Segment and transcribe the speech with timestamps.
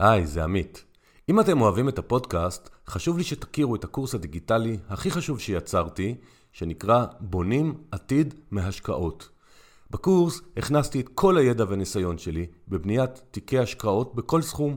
[0.00, 0.84] היי, זה עמית.
[1.28, 6.14] אם אתם אוהבים את הפודקאסט, חשוב לי שתכירו את הקורס הדיגיטלי הכי חשוב שיצרתי,
[6.52, 9.28] שנקרא בונים עתיד מהשקעות.
[9.90, 14.76] בקורס הכנסתי את כל הידע והניסיון שלי בבניית תיקי השקעות בכל סכום.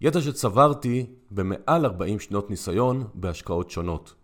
[0.00, 4.14] ידע שצברתי במעל 40 שנות ניסיון בהשקעות שונות.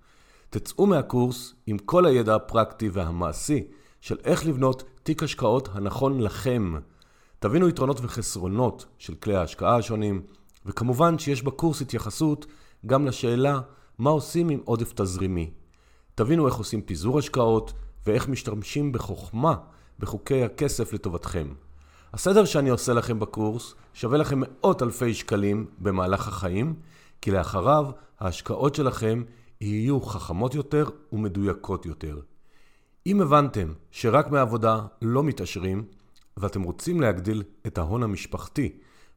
[0.51, 3.65] תצאו מהקורס עם כל הידע הפרקטי והמעשי
[4.01, 6.75] של איך לבנות תיק השקעות הנכון לכם.
[7.41, 10.23] תבינו יתרונות וחסרונות של כלי ההשקעה השונים,
[10.67, 12.47] וכמובן שיש בקורס התייחסות
[12.87, 13.61] גם לשאלה
[13.99, 15.51] מה עושים עם עודף תזרימי.
[16.15, 17.73] תבינו איך עושים פיזור השקעות
[18.07, 19.55] ואיך משתמשים בחוכמה
[19.99, 21.49] בחוקי הכסף לטובתכם.
[22.13, 26.75] הסדר שאני עושה לכם בקורס שווה לכם מאות אלפי שקלים במהלך החיים,
[27.21, 29.23] כי לאחריו ההשקעות שלכם
[29.61, 32.21] יהיו חכמות יותר ומדויקות יותר.
[33.07, 35.85] אם הבנתם שרק מעבודה לא מתעשרים,
[36.39, 38.73] ואתם רוצים להגדיל את ההון המשפחתי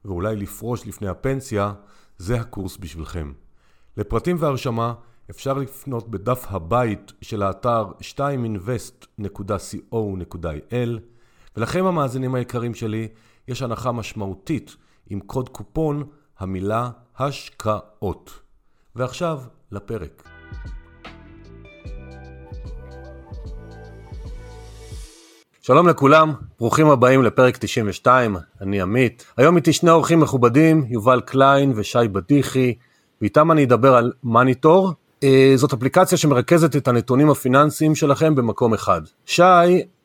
[0.05, 1.73] ואולי לפרוש לפני הפנסיה,
[2.17, 3.31] זה הקורס בשבילכם.
[3.97, 4.93] לפרטים והרשמה
[5.29, 10.99] אפשר לפנות בדף הבית של האתר 2invest.co.il
[11.57, 13.07] ולכם המאזינים היקרים שלי,
[13.47, 14.75] יש הנחה משמעותית
[15.09, 16.03] עם קוד קופון
[16.39, 18.39] המילה השקעות.
[18.95, 19.41] ועכשיו
[19.71, 20.27] לפרק.
[25.63, 29.25] שלום לכולם, ברוכים הבאים לפרק 92, אני עמית.
[29.37, 32.73] היום איתי שני אורחים מכובדים, יובל קליין ושי בדיחי,
[33.21, 34.91] ואיתם אני אדבר על מניטור.
[35.23, 39.01] אה, זאת אפליקציה שמרכזת את הנתונים הפיננסיים שלכם במקום אחד.
[39.25, 39.43] שי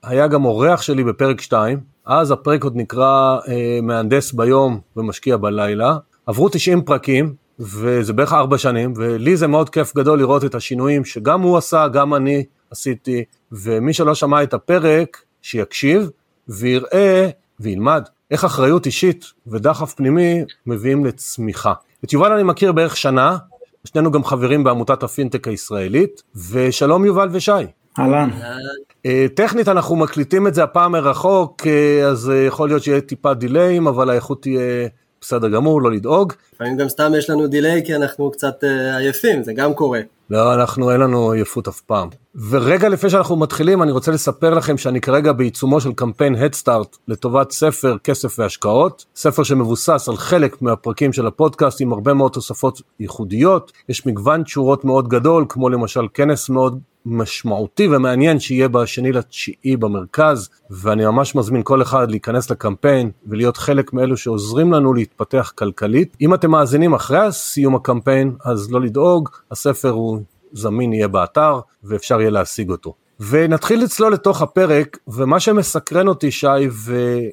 [0.03, 5.97] היה גם אורח שלי בפרק 2, אז הפרק עוד נקרא אה, מהנדס ביום ומשקיע בלילה.
[6.27, 11.05] עברו 90 פרקים, וזה בערך 4 שנים, ולי זה מאוד כיף גדול לראות את השינויים
[11.05, 16.11] שגם הוא עשה, גם אני עשיתי, ומי שלא שמע את הפרק, שיקשיב
[16.49, 17.29] ויראה
[17.61, 21.73] וילמד איך אחריות אישית ודחף פנימי מביאים לצמיחה.
[22.05, 23.37] את יובל אני מכיר בערך שנה,
[23.85, 27.51] שנינו גם חברים בעמותת הפינטק הישראלית, ושלום יובל ושי.
[27.99, 28.31] אהלן.
[29.07, 33.35] אה, טכנית אנחנו מקליטים את זה הפעם מרחוק, אה, אז אה, יכול להיות שיהיה טיפה
[33.35, 34.89] דיליים, אבל האיכות תהיה
[35.21, 36.33] בסדר גמור, לא לדאוג.
[36.55, 38.65] לפעמים גם סתם יש לנו דיליי כי אנחנו קצת
[38.97, 40.01] עייפים, זה גם קורה.
[40.31, 42.09] לא, אנחנו, אין לנו עייפות אף פעם.
[42.51, 47.51] ורגע לפני שאנחנו מתחילים, אני רוצה לספר לכם שאני כרגע בעיצומו של קמפיין הדסטארט לטובת
[47.51, 53.73] ספר כסף והשקעות, ספר שמבוסס על חלק מהפרקים של הפודקאסט עם הרבה מאוד תוספות ייחודיות,
[53.89, 60.49] יש מגוון תשורות מאוד גדול, כמו למשל כנס מאוד משמעותי ומעניין שיהיה בשני לתשיעי במרכז,
[60.71, 66.17] ואני ממש מזמין כל אחד להיכנס לקמפיין ולהיות חלק מאלו שעוזרים לנו להתפתח כלכלית.
[66.21, 70.16] אם אתם מאזינים אחרי סיום הקמפיין, אז לא לדאוג, הספר הוא
[70.53, 72.95] זמין יהיה באתר ואפשר יהיה להשיג אותו.
[73.21, 76.47] ונתחיל לצלול לתוך הפרק, ומה שמסקרן אותי שי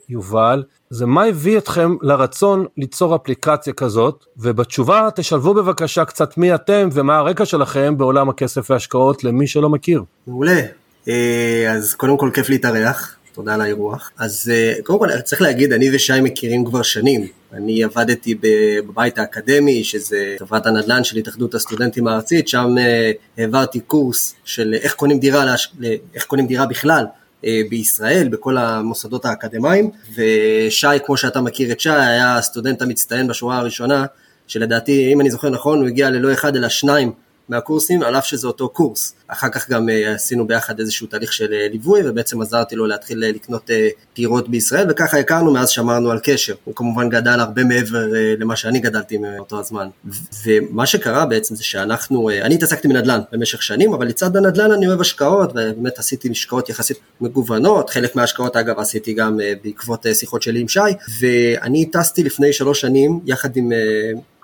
[0.10, 6.90] ויובל, זה מה הביא אתכם לרצון ליצור אפליקציה כזאת, ובתשובה תשלבו בבקשה קצת מי אתם
[6.92, 10.04] ומה הרקע שלכם בעולם הכסף והשקעות למי שלא מכיר.
[10.28, 10.62] מעולה,
[11.08, 14.12] אה, אז קודם כל כיף להתארח, תודה על האירוח.
[14.18, 17.28] אז אה, קודם כל צריך להגיד, אני ושי מכירים כבר שנים.
[17.54, 24.36] אני עבדתי בבית האקדמי, שזה חברת הנדל"ן של התאחדות הסטודנטים הארצית, שם אה, העברתי קורס
[24.46, 25.56] של איך קונים דירה,
[26.16, 27.06] איך קונים דירה בכלל.
[27.46, 33.58] אה, בישראל, בכל המוסדות האקדמיים, ושי, כמו שאתה מכיר את שי, היה הסטודנט המצטיין בשורה
[33.58, 34.06] הראשונה,
[34.48, 37.12] שלדעתי, אם אני זוכר נכון, הוא הגיע ללא אחד אלא שניים
[37.50, 39.16] מהקורסים, על אף שזה אותו קורס.
[39.28, 43.24] אחר כך גם אה, עשינו ביחד איזשהו תהליך של אה, ליווי, ובעצם עזרתי לו להתחיל
[43.24, 43.70] אה, לקנות
[44.16, 46.56] דירות בישראל, וככה הכרנו, מאז שמרנו על קשר.
[46.64, 48.08] הוא כמובן גדל הרבה מעבר
[48.40, 49.88] למה שאני גדלתי מאותו הזמן.
[50.46, 55.02] ומה שקרה בעצם זה שאנחנו, אני התעסקתי בנדל"ן במשך שנים, אבל לצד הנדל"ן אני אוהב
[55.02, 60.68] השקעות, ובאמת עשיתי השקעות יחסית מגוונות, חלק מההשקעות אגב עשיתי גם בעקבות שיחות שלי עם
[60.68, 60.80] שי,
[61.20, 63.72] ואני טסתי לפני שלוש שנים, יחד עם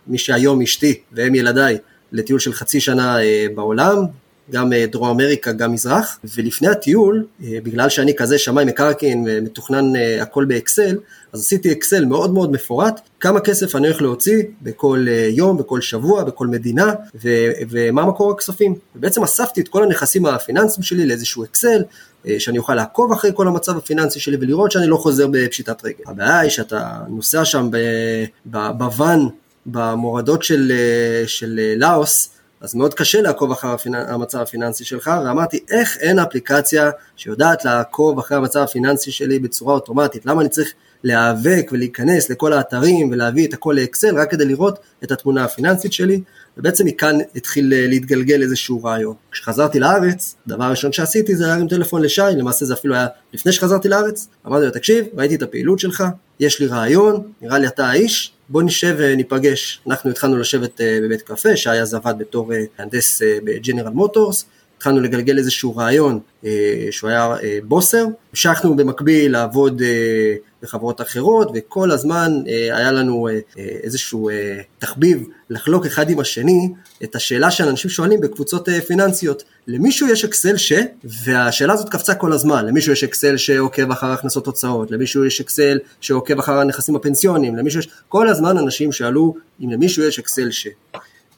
[0.08, 1.78] מי שהיום אשתי והם ילדיי,
[2.12, 4.06] לטיול של חצי שנה אה, בעולם,
[4.52, 9.86] גם אה, דרום אמריקה, גם מזרח, ולפני הטיול, אה, בגלל שאני כזה שמאי מקרקעין ומתוכנן
[10.22, 10.98] הכל באקסל,
[11.34, 16.24] אז עשיתי אקסל מאוד מאוד מפורט, כמה כסף אני הולך להוציא בכל יום, בכל שבוע,
[16.24, 18.76] בכל מדינה, ו- ומה מקור הכספים.
[18.96, 21.84] ובעצם אספתי את כל הנכסים הפיננסיים שלי לאיזשהו אקסל,
[22.40, 26.04] שאני אוכל לעקוב אחרי כל המצב הפיננסי שלי ולראות שאני לא חוזר בפשיטת רגל.
[26.08, 27.70] הבעיה היא שאתה נוסע שם
[28.46, 29.20] בוואן
[29.66, 32.30] במורדות של, אה, של אה, לאוס,
[32.62, 38.38] אז מאוד קשה לעקוב אחר המצב הפיננסי שלך, ואמרתי איך אין אפליקציה שיודעת לעקוב אחרי
[38.38, 40.74] המצב הפיננסי שלי בצורה אוטומטית, למה אני צריך
[41.04, 46.22] להיאבק ולהיכנס לכל האתרים ולהביא את הכל לאקסל רק כדי לראות את התמונה הפיננסית שלי,
[46.58, 49.16] ובעצם מכאן התחיל אה, להתגלגל איזשהו רעיון.
[49.32, 53.90] כשחזרתי לארץ, דבר ראשון שעשיתי זה להרים טלפון לשי, למעשה זה אפילו היה לפני שחזרתי
[53.90, 56.04] לארץ, אמרתי לו תקשיב, ראיתי את הפעילות שלך,
[56.40, 59.82] יש לי רעיון, נראה לי אתה האיש, בוא נשב וניפגש.
[59.88, 62.50] אנחנו התחלנו לשבת בבית קפה, שי אז עבד בתור
[62.80, 64.46] מהנדס בג'נרל מוטורס,
[64.80, 71.52] התחלנו לגלגל איזשהו רעיון אה, שהוא היה אה, בוסר, המשכנו במקביל לעבוד אה, בחברות אחרות
[71.56, 73.28] וכל הזמן היה לנו
[73.58, 74.30] איזשהו
[74.80, 76.70] תחביב לחלוק אחד עם השני
[77.04, 80.74] את השאלה שאנשים שואלים בקבוצות פיננסיות, למישהו יש אקסל ש?
[81.04, 85.80] והשאלה הזאת קפצה כל הזמן, למישהו יש אקסל שעוקב אחר הכנסות הוצאות, למישהו יש אקסל
[86.02, 90.68] שעוקב אחר הנכסים הפנסיוניים, למישהו יש, כל הזמן אנשים שאלו אם למישהו יש אקסל ש.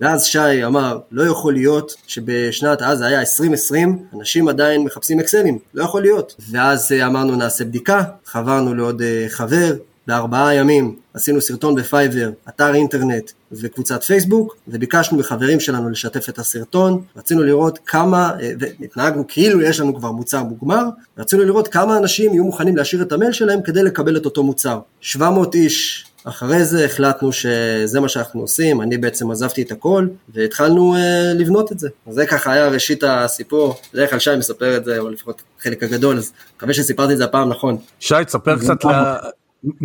[0.01, 5.83] ואז שי אמר, לא יכול להיות שבשנת, אז היה 2020, אנשים עדיין מחפשים אקסלים, לא
[5.83, 6.35] יכול להיות.
[6.51, 9.75] ואז אה, אמרנו נעשה בדיקה, חברנו לעוד אה, חבר,
[10.07, 17.01] בארבעה ימים עשינו סרטון בפייבר, אתר אינטרנט וקבוצת פייסבוק, וביקשנו מחברים שלנו לשתף את הסרטון,
[17.15, 20.83] רצינו לראות כמה, אה, והתנהגנו כאילו יש לנו כבר מוצר מוגמר,
[21.17, 24.79] רצינו לראות כמה אנשים יהיו מוכנים להשאיר את המייל שלהם כדי לקבל את אותו מוצר.
[25.01, 30.95] 700 איש אחרי זה החלטנו שזה מה שאנחנו עושים, אני בעצם עזבתי את הכל והתחלנו
[30.95, 30.97] uh,
[31.39, 31.89] לבנות את זה.
[32.09, 36.17] זה ככה היה ראשית הסיפור, בדרך כלל שי מספר את זה, או לפחות חלק הגדול,
[36.17, 37.77] אז מקווה שסיפרתי את זה הפעם נכון.
[37.99, 38.89] שי, תספר קצת ל...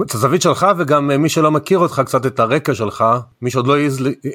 [0.02, 3.04] את הזווית שלך וגם אה, מי שלא מכיר אותך קצת את הרקע שלך,
[3.42, 3.76] מי שעוד לא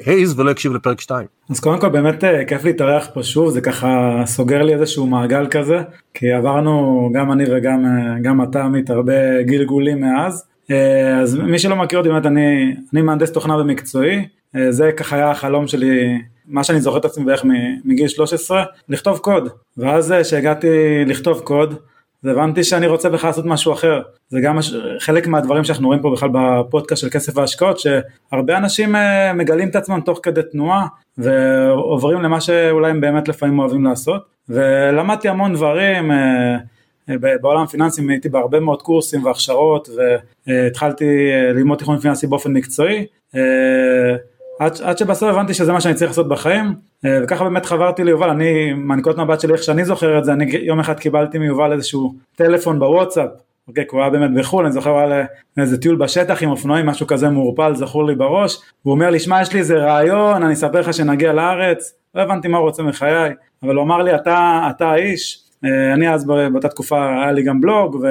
[0.06, 1.28] העז ולא הקשיב לפרק 2.
[1.50, 5.48] אז קודם כל באמת אה, כיף להתארח פה שוב, זה ככה סוגר לי איזשהו מעגל
[5.52, 5.78] כזה,
[6.14, 10.44] כי עברנו גם אני וגם אתה עמית הרבה גלגולים מאז.
[10.72, 15.16] אה, אז מי שלא מכיר אותי באמת אני, אני מהנדס תוכנה במקצועי, אה, זה ככה
[15.16, 17.46] היה החלום שלי, מה שאני זוכר את עצמי בערך
[17.86, 21.76] מגיל 13, לכתוב קוד, ואז כשהגעתי אה, לכתוב קוד,
[22.24, 24.58] הבנתי שאני רוצה בכלל לעשות משהו אחר, זה גם
[25.00, 28.96] חלק מהדברים שאנחנו רואים פה בכלל בפודקאסט של כסף והשקעות, שהרבה אנשים
[29.36, 30.88] מגלים את עצמם תוך כדי תנועה
[31.18, 36.12] ועוברים למה שאולי הם באמת לפעמים אוהבים לעשות, ולמדתי המון דברים,
[37.18, 39.90] בעולם הפיננסים הייתי בהרבה מאוד קורסים והכשרות
[40.48, 43.06] והתחלתי אה, ללמוד תיכון פיננסי באופן מקצועי
[43.36, 43.42] אה,
[44.60, 46.76] עד, עד שבסוף הבנתי שזה מה שאני צריך לעשות בחיים
[47.06, 48.30] אה, וככה באמת חברתי ליובל.
[48.30, 52.14] אני מהנקודת מבט שלי איך שאני זוכר את זה אני יום אחד קיבלתי מיובל איזשהו
[52.36, 53.30] טלפון בוואטסאפ
[53.68, 55.26] אוקיי, כי הוא היה באמת בחו"ל, אני זוכר, הוא היה
[55.58, 59.42] איזה טיול בשטח עם אופנועים, משהו כזה מעורפל, זכור לי בראש, והוא אומר לי, שמע,
[59.42, 63.32] יש לי איזה רעיון, אני אספר לך שנגיע לארץ, לא הבנתי מה הוא רוצה מחיי,
[63.64, 68.06] אבל הוא אמר לי, אתה, אתה האיש, אני אז באותה תקופה היה לי גם בלוג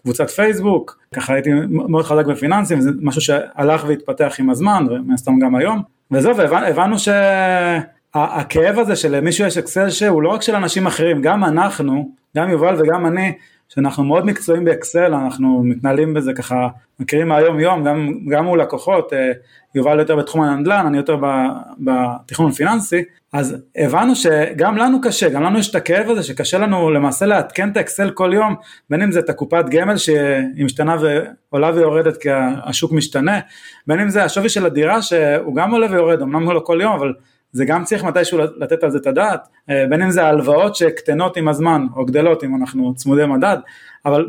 [0.00, 5.38] וקבוצת פייסבוק, ככה הייתי מאוד חזק בפיננסים, זה משהו שהלך והתפתח עם הזמן, ומן הסתם
[5.38, 11.22] גם היום, וזהו, והבנו שהכאב הזה שלמישהו יש אקסל שהוא לא רק של אנשים אחרים,
[11.22, 13.32] גם אנחנו, גם יובל וגם אני,
[13.68, 16.68] שאנחנו מאוד מקצועיים באקסל, אנחנו מתנהלים בזה ככה,
[17.00, 19.32] מכירים מהיום יום, גם, גם מול לקוחות, אה,
[19.74, 21.16] יובל יותר בתחום הנדל"ן, אני יותר
[21.78, 26.90] בתכנון פיננסי, אז הבנו שגם לנו קשה, גם לנו יש את הכאב הזה שקשה לנו
[26.90, 28.54] למעשה לעדכן את האקסל כל יום,
[28.90, 32.28] בין אם זה את הקופת גמל שהיא משתנה ועולה ויורדת כי
[32.64, 33.40] השוק משתנה,
[33.86, 37.12] בין אם זה השווי של הדירה שהוא גם עולה ויורד, אמנם לא כל יום, אבל
[37.52, 41.48] זה גם צריך מתישהו לתת על זה את הדעת, בין אם זה ההלוואות שקטנות עם
[41.48, 43.56] הזמן או גדלות אם אנחנו צמודי מדד,
[44.06, 44.26] אבל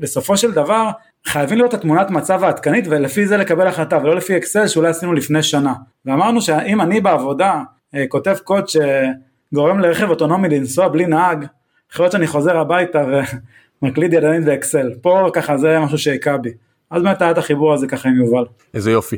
[0.00, 0.90] בסופו של דבר
[1.26, 5.42] חייבים את התמונת מצב העדכנית ולפי זה לקבל החלטה ולא לפי אקסל שאולי עשינו לפני
[5.42, 5.74] שנה.
[6.06, 7.62] ואמרנו שאם אני בעבודה
[8.08, 11.44] כותב קוד שגורם לרכב אוטונומי לנסוע בלי נהג,
[11.92, 13.04] יכול להיות שאני חוזר הביתה
[13.82, 14.90] ומקליד ידנית באקסל.
[15.02, 16.50] פה ככה זה משהו שהכה בי.
[16.90, 18.44] אז באמת היה את החיבור הזה ככה עם יובל.
[18.74, 19.16] איזה יופי.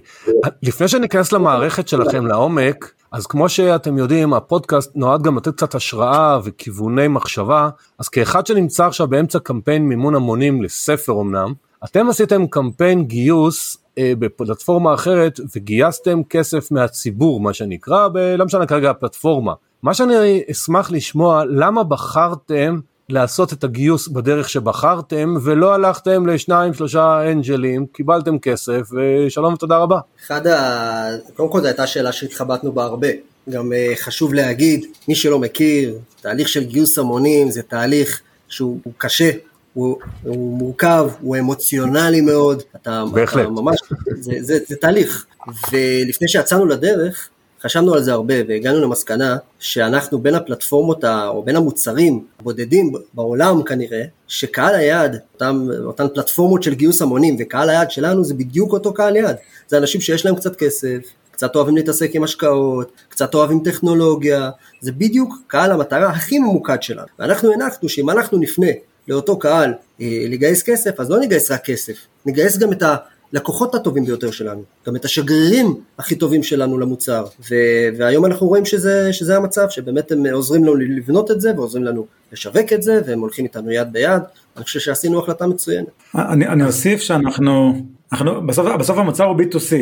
[0.62, 6.38] לפני שניכנס למערכת שלכם לעומק, אז כמו שאתם יודעים, הפודקאסט נועד גם לתת קצת השראה
[6.44, 11.52] וכיווני מחשבה, אז כאחד שנמצא עכשיו באמצע קמפיין מימון המונים לספר אמנם,
[11.84, 18.90] אתם עשיתם קמפיין גיוס אה, בפלטפורמה אחרת וגייסתם כסף מהציבור מה שנקרא, לא משנה כרגע
[18.90, 19.52] הפלטפורמה.
[19.82, 27.30] מה שאני אשמח לשמוע, למה בחרתם לעשות את הגיוס בדרך שבחרתם ולא הלכתם לשניים שלושה
[27.32, 30.00] אנג'לים, קיבלתם כסף ושלום ותודה רבה.
[30.26, 31.08] אחד ה...
[31.36, 33.08] קודם כל זו הייתה שאלה שהתחבטנו בה הרבה.
[33.50, 39.30] גם uh, חשוב להגיד, מי שלא מכיר, תהליך של גיוס המונים זה תהליך שהוא קשה,
[39.74, 43.42] הוא, הוא מורכב, הוא אמוציונלי מאוד, אתה, בהחלט.
[43.42, 43.78] אתה ממש,
[44.14, 45.26] זה, זה, זה תהליך,
[45.72, 47.28] ולפני שיצאנו לדרך,
[47.62, 54.02] חשבנו על זה הרבה והגענו למסקנה שאנחנו בין הפלטפורמות או בין המוצרים הבודדים בעולם כנראה,
[54.28, 59.16] שקהל היעד, אותם, אותן פלטפורמות של גיוס המונים וקהל היעד שלנו זה בדיוק אותו קהל
[59.16, 59.36] יעד,
[59.68, 60.98] זה אנשים שיש להם קצת כסף,
[61.30, 64.50] קצת אוהבים להתעסק עם השקעות, קצת אוהבים טכנולוגיה,
[64.80, 67.06] זה בדיוק קהל המטרה הכי ממוקד שלנו.
[67.18, 68.66] ואנחנו הנחנו שאם אנחנו נפנה
[69.10, 71.94] לאותו קהל אה, לגייס כסף, אז לא נגייס רק כסף,
[72.26, 72.82] נגייס גם את
[73.32, 77.24] הלקוחות הטובים ביותר שלנו, גם את השגרירים הכי טובים שלנו למוצר,
[77.96, 82.06] והיום אנחנו רואים שזה, שזה המצב, שבאמת הם עוזרים לנו לבנות את זה ועוזרים לנו
[82.32, 84.22] לשווק את זה, והם הולכים איתנו יד ביד,
[84.56, 85.88] אני חושב שעשינו החלטה מצוינת.
[86.14, 87.74] אני, אני אוסיף שאנחנו
[88.12, 89.74] אנחנו, בסוף, בסוף המוצר הוא B2C,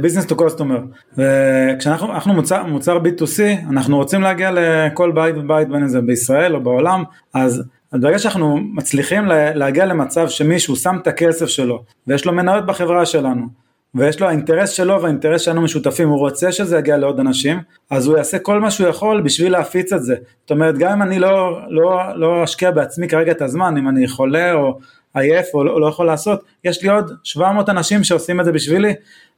[0.00, 0.78] business to customer,
[1.18, 6.60] וכשאנחנו מוצר, מוצר B2C, אנחנו רוצים להגיע לכל בית ובית בין אם זה בישראל או
[6.60, 7.04] בעולם,
[7.34, 7.62] אז
[7.92, 13.46] ברגע שאנחנו מצליחים להגיע למצב שמישהו שם את הכסף שלו, ויש לו מניות בחברה שלנו,
[13.94, 17.58] ויש לו האינטרס שלו והאינטרס שלנו משותפים, הוא רוצה שזה יגיע לעוד אנשים,
[17.90, 20.14] אז הוא יעשה כל מה שהוא יכול בשביל להפיץ את זה.
[20.40, 24.08] זאת אומרת, גם אם אני לא, לא, לא אשקיע בעצמי כרגע את הזמן, אם אני
[24.08, 24.78] חולה או
[25.14, 28.92] עייף או לא, לא יכול לעשות, יש לי עוד 700 אנשים שעושים את זה בשבילי,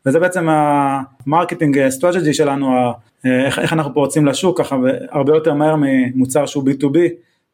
[0.07, 2.93] וזה בעצם ה marketing strategy שלנו,
[3.25, 4.77] איך, איך אנחנו פורצים לשוק, ככה
[5.11, 6.99] הרבה יותר מהר ממוצר שהוא B2B,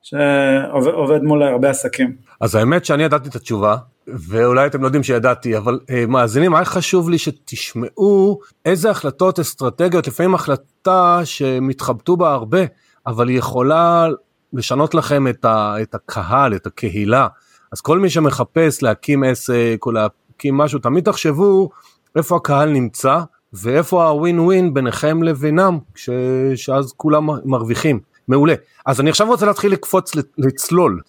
[0.02, 2.16] שעובד מול הרבה עסקים.
[2.40, 3.76] אז האמת שאני ידעתי את התשובה,
[4.06, 10.06] ואולי אתם לא יודעים שידעתי, אבל uh, מאזינים, היה חשוב לי שתשמעו איזה החלטות אסטרטגיות,
[10.06, 12.60] לפעמים החלטה שמתחבטו בה הרבה,
[13.06, 14.08] אבל היא יכולה
[14.52, 17.28] לשנות לכם את, ה, את הקהל, את הקהילה.
[17.72, 21.70] אז כל מי שמחפש להקים עסק או להקים משהו, תמיד תחשבו
[22.16, 23.18] איפה הקהל נמצא
[23.52, 26.10] ואיפה הווין ווין ביניכם לבינם, ש,
[26.54, 28.00] שאז כולם מרוויחים.
[28.30, 28.54] מעולה.
[28.86, 31.00] אז אני עכשיו רוצה להתחיל לקפוץ, לצלול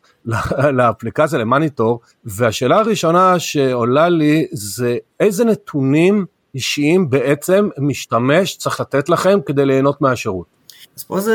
[0.77, 6.25] לאפליקציה למניטור, והשאלה הראשונה שעולה לי זה איזה נתונים
[6.55, 10.61] אישיים בעצם משתמש צריך לתת לכם כדי ליהנות מהשירות.
[10.97, 11.31] אז פה זו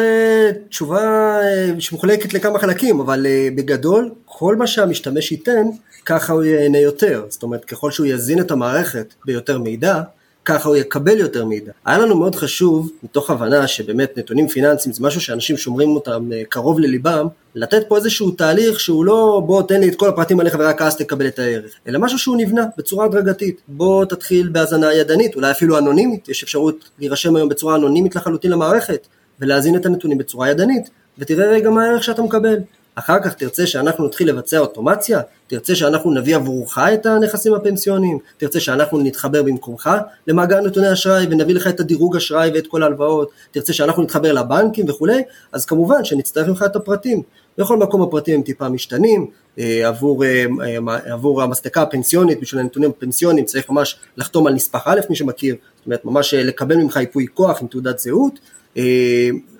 [0.69, 1.00] תשובה
[1.40, 5.66] אה, שמחולקת לכמה חלקים, אבל אה, בגדול, כל מה שהמשתמש ייתן,
[6.07, 7.25] ככה הוא ייהנה יותר.
[7.28, 10.02] זאת אומרת, ככל שהוא יזין את המערכת ביותר מידע,
[10.47, 11.73] ככה הוא יקבל יותר מידע.
[11.85, 16.43] היה לנו מאוד חשוב, מתוך הבנה שבאמת נתונים פיננסיים זה משהו שאנשים שומרים אותם אה,
[16.49, 20.57] קרוב לליבם, לתת פה איזשהו תהליך שהוא לא בוא תן לי את כל הפרטים עליך
[20.59, 23.61] ורק אז תקבל את הערך, אלא משהו שהוא נבנה בצורה הדרגתית.
[23.69, 29.07] בוא תתחיל בהאזנה ידנית, אולי אפילו אנונימית, יש אפשרות להירשם היום בצורה אנונימית לחלוטין למערכת,
[29.41, 32.57] ולהזין את הנתונים בצורה ידנית, ותראה רגע מה הערך שאתה מקבל.
[32.99, 38.61] אחר כך תרצה שאנחנו נתחיל לבצע אוטומציה, תרצה שאנחנו נביא עבורך את הנכסים הפנסיוניים, תרצה
[38.61, 39.91] שאנחנו נתחבר במקומך
[40.26, 44.88] למאגר נתוני אשראי ונביא לך את הדירוג אשראי ואת כל ההלוואות, תרצה שאנחנו נתחבר לבנקים
[44.88, 45.23] וכולי,
[45.53, 47.23] אז כמובן שנצטרך ממך את הפרטים.
[47.59, 49.26] בכל מקום הפרטים הם טיפה משתנים,
[49.59, 54.83] אה, עבור, אה, אה, עבור המסלקה הפנסיונית, בשביל הנתונים הפנסיוניים צריך ממש לחתום על נספח
[54.87, 58.38] א', מי שמכיר, זאת אומרת ממש לקבל ממך ייפוי כוח עם תעודת זהות,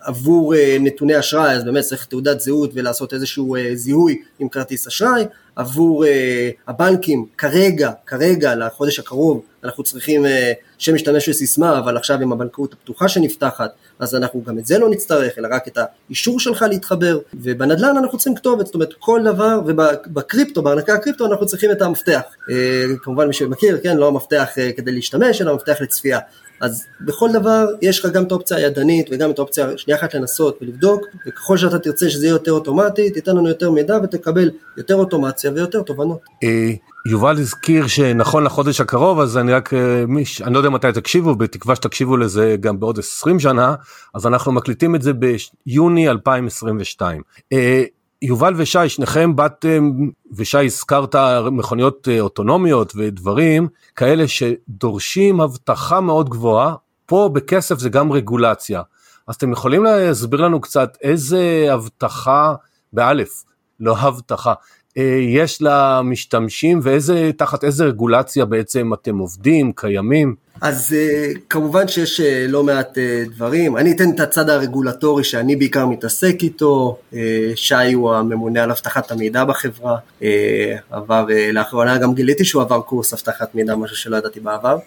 [0.07, 4.87] עבור אה, נתוני אשראי, אז באמת צריך תעודת זהות ולעשות איזשהו אה, זיהוי עם כרטיס
[4.87, 5.25] אשראי,
[5.57, 6.05] עבור
[6.67, 10.25] הבנקים כרגע, כרגע לחודש הקרוב אנחנו צריכים
[10.79, 14.91] שם משתמש וסיסמה, אבל עכשיו עם הבנקאות הפתוחה שנפתחת, אז אנחנו גם את זה לא
[14.91, 19.61] נצטרך, אלא רק את האישור שלך להתחבר, ובנדל"ן אנחנו צריכים כתובת, זאת אומרת כל דבר,
[19.67, 22.23] ובקריפטו, בהרנקה הקריפטו אנחנו צריכים את המפתח,
[23.03, 26.19] כמובן מי שמכיר, כן, לא המפתח כדי להשתמש, אלא המפתח לצפייה,
[26.61, 30.59] אז בכל דבר יש לך גם את האופציה הידנית וגם את האופציה שנייה אחת לנסות
[30.63, 35.51] ולבדוק וככל שאתה תרצה שזה יהיה יותר אוטומטי תיתן לנו יותר מידע ותקבל יותר אוטומציה
[35.55, 36.19] ויותר תובנות.
[36.45, 36.71] אה,
[37.07, 40.05] יובל הזכיר שנכון לחודש הקרוב אז אני רק אה,
[40.45, 43.75] אני לא יודע מתי תקשיבו בתקווה שתקשיבו לזה גם בעוד 20 שנה
[44.15, 47.23] אז אנחנו מקליטים את זה ביוני 2022.
[48.23, 49.91] יובל ושי, שניכם באתם,
[50.37, 51.15] ושי הזכרת
[51.53, 56.75] מכוניות אה, אוטונומיות ודברים כאלה שדורשים הבטחה מאוד גבוהה,
[57.07, 58.83] פה בכסף זה גם רגולציה.
[59.27, 62.55] אז אתם יכולים להסביר לנו קצת איזה הבטחה,
[62.93, 63.45] באלף,
[63.81, 64.55] לא הבטחה,
[64.99, 70.35] אה, יש למשתמשים ואיזה, תחת איזה רגולציה בעצם אתם עובדים, קיימים?
[70.61, 72.99] אז אה, כמובן שיש אה, לא מעט
[73.35, 76.99] דברים, אני אתן את הצד הרגולטורי שאני בעיקר מתעסק איתו,
[77.55, 79.97] שי הוא הממונה על אבטחת המידע בחברה,
[80.91, 84.79] עבר, לאחרונה גם גיליתי שהוא עבר קורס אבטחת מידע, משהו שלא ידעתי בעבר.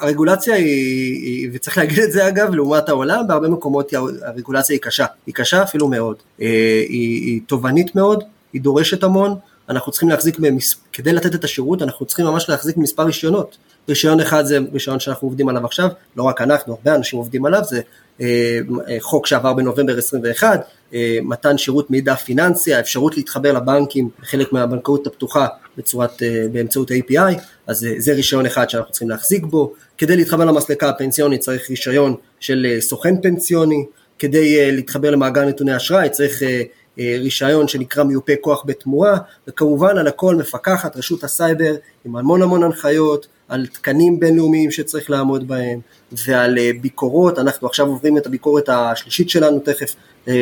[0.00, 3.92] הרגולציה היא, וצריך להגיד את זה אגב, לעומת העולם, בהרבה מקומות
[4.22, 6.48] הרגולציה היא קשה, היא קשה אפילו מאוד, היא,
[6.88, 9.34] היא תובענית מאוד, היא דורשת המון,
[9.68, 10.74] אנחנו צריכים להחזיק, במס...
[10.92, 13.56] כדי לתת את השירות, אנחנו צריכים ממש להחזיק במספר רישיונות.
[13.88, 17.62] רישיון אחד זה רישיון שאנחנו עובדים עליו עכשיו, לא רק אנחנו, הרבה אנשים עובדים עליו,
[17.64, 17.80] זה
[18.20, 18.60] אה,
[19.00, 20.60] חוק שעבר בנובמבר 21,
[20.94, 25.46] אה, מתן שירות מידע פיננסי, האפשרות להתחבר לבנקים, חלק מהבנקאות הפתוחה
[25.76, 29.72] בצורת, אה, באמצעות API, אז אה, זה רישיון אחד שאנחנו צריכים להחזיק בו.
[29.98, 33.84] כדי להתחבר למסלקה הפנסיונית צריך רישיון של אה, סוכן פנסיוני,
[34.18, 36.62] כדי אה, להתחבר למאגר נתוני אשראי צריך אה, אה,
[36.98, 41.74] רישיון שנקרא מיופה כוח בתמורה, וכמובן על הכל מפקחת רשות הסייבר
[42.04, 45.80] עם המון המון הנחיות, על תקנים בינלאומיים שצריך לעמוד בהם,
[46.26, 49.94] ועל אה, ביקורות, אנחנו עכשיו עוברים את הביקורת השלישית שלנו תכף,
[50.28, 50.34] אה,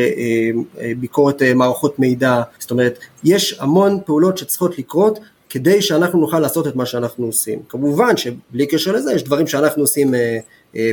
[0.99, 5.19] ביקורת מערכות מידע, זאת אומרת, יש המון פעולות שצריכות לקרות
[5.51, 7.59] כדי שאנחנו נוכל לעשות את מה שאנחנו עושים.
[7.69, 10.39] כמובן שבלי קשר לזה יש דברים שאנחנו עושים אה, אה,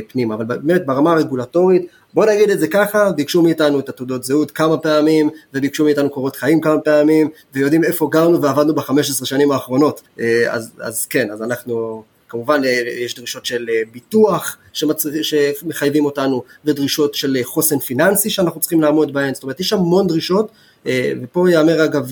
[0.08, 4.50] פנימה, אבל באמת ברמה הרגולטורית, בוא נגיד את זה ככה, ביקשו מאיתנו את התעודות זהות
[4.50, 10.02] כמה פעמים, וביקשו מאיתנו קורות חיים כמה פעמים, ויודעים איפה גרנו ועבדנו ב-15 שנים האחרונות.
[10.20, 12.04] אה, אז, אז כן, אז אנחנו...
[12.34, 15.08] כמובן אה, יש דרישות של אה, ביטוח שמצר...
[15.22, 20.06] שמחייבים אותנו ודרישות של אה, חוסן פיננסי שאנחנו צריכים לעמוד בהן, זאת אומרת יש המון
[20.06, 20.50] דרישות
[21.22, 22.10] ופה יאמר אגב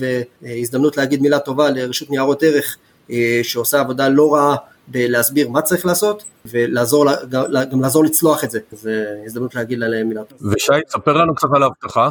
[0.61, 2.77] הזדמנות להגיד מילה טובה לרשות ניירות ערך
[3.43, 4.55] שעושה עבודה לא רעה
[4.87, 7.05] בלהסביר מה צריך לעשות ולעזור,
[7.71, 8.89] גם לעזור לצלוח את זה, זו
[9.25, 10.53] הזדמנות להגיד עליהם מילה טובה.
[10.55, 12.09] ושי, תספר לנו קצת על האבטחה.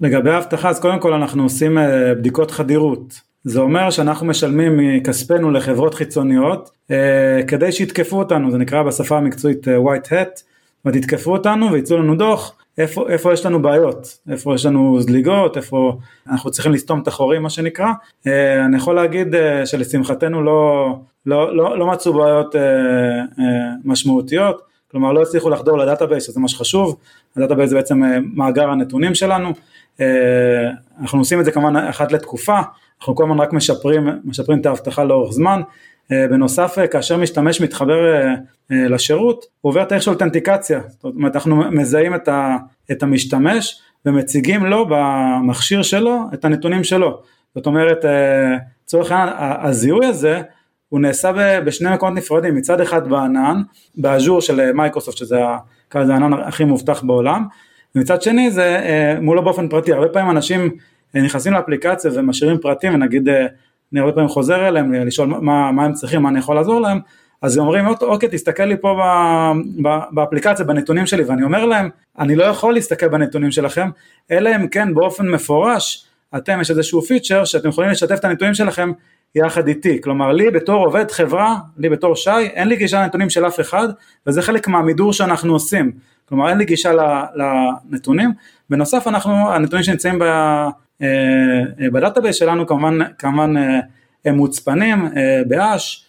[0.00, 1.78] לגבי האבטחה אז קודם כל אנחנו עושים
[2.16, 8.82] בדיקות חדירות זה אומר שאנחנו משלמים מכספנו לחברות חיצוניות אה, כדי שיתקפו אותנו, זה נקרא
[8.82, 10.40] בשפה המקצועית אה, white hat,
[10.84, 15.56] זאת יתקפו אותנו וייצאו לנו דוח איפה, איפה יש לנו בעיות, איפה יש לנו זליגות,
[15.56, 17.86] איפה אנחנו צריכים לסתום את החורים מה שנקרא.
[18.26, 20.88] אה, אני יכול להגיד אה, שלשמחתנו לא,
[21.26, 26.40] לא, לא, לא מצאו בעיות אה, אה, משמעותיות, כלומר לא הצליחו לחדור ל database, שזה
[26.40, 26.96] מה שחשוב,
[27.36, 29.52] ה database זה בעצם אה, מאגר הנתונים שלנו,
[30.00, 32.60] אה, אנחנו עושים את זה כמובן אחת לתקופה,
[33.00, 35.60] אנחנו כל הזמן רק משפרים, משפרים את האבטחה לאורך זמן.
[36.12, 38.34] אה, בנוסף, אה, כאשר משתמש מתחבר אה,
[38.70, 42.56] לשירות, הוא עובר תהליך של אותנטיקציה, זאת אומרת אנחנו מזהים את, ה,
[42.92, 47.20] את המשתמש ומציגים לו במכשיר שלו את הנתונים שלו.
[47.54, 48.04] זאת אומרת,
[48.84, 50.42] לצורך העניין, הזיהוי הזה
[50.94, 53.62] הוא נעשה בשני מקומות נפרדים, מצד אחד בענן,
[53.94, 55.38] באז'ור של מייקרוסופט שזה
[55.94, 57.46] הענן הכי מאובטח בעולם,
[57.94, 58.80] ומצד שני זה
[59.20, 60.70] מולו באופן פרטי, הרבה פעמים אנשים
[61.14, 63.46] נכנסים לאפליקציה ומשאירים פרטים ונגיד אה,
[63.92, 66.98] אני הרבה פעמים חוזר אליהם לשאול מה, מה הם צריכים, מה אני יכול לעזור להם,
[67.42, 71.88] אז הם אומרים אוקיי תסתכל לי פה ב, ב, באפליקציה בנתונים שלי ואני אומר להם
[72.18, 73.90] אני לא יכול להסתכל בנתונים שלכם
[74.30, 78.92] אלא אם כן באופן מפורש אתם יש איזשהו פיצ'ר שאתם יכולים לשתף את הנתונים שלכם
[79.34, 83.46] יחד איתי, כלומר לי בתור עובד חברה, לי בתור שי, אין לי גישה לנתונים של
[83.46, 83.88] אף אחד
[84.26, 85.92] וזה חלק מהמידור שאנחנו עושים,
[86.28, 86.92] כלומר אין לי גישה
[87.34, 88.30] לנתונים,
[88.70, 90.68] בנוסף אנחנו, הנתונים שנמצאים אה,
[91.02, 93.80] אה, ב database שלנו כמובן, כמובן אה,
[94.24, 95.08] הם מוצפנים
[95.48, 96.06] ב hash,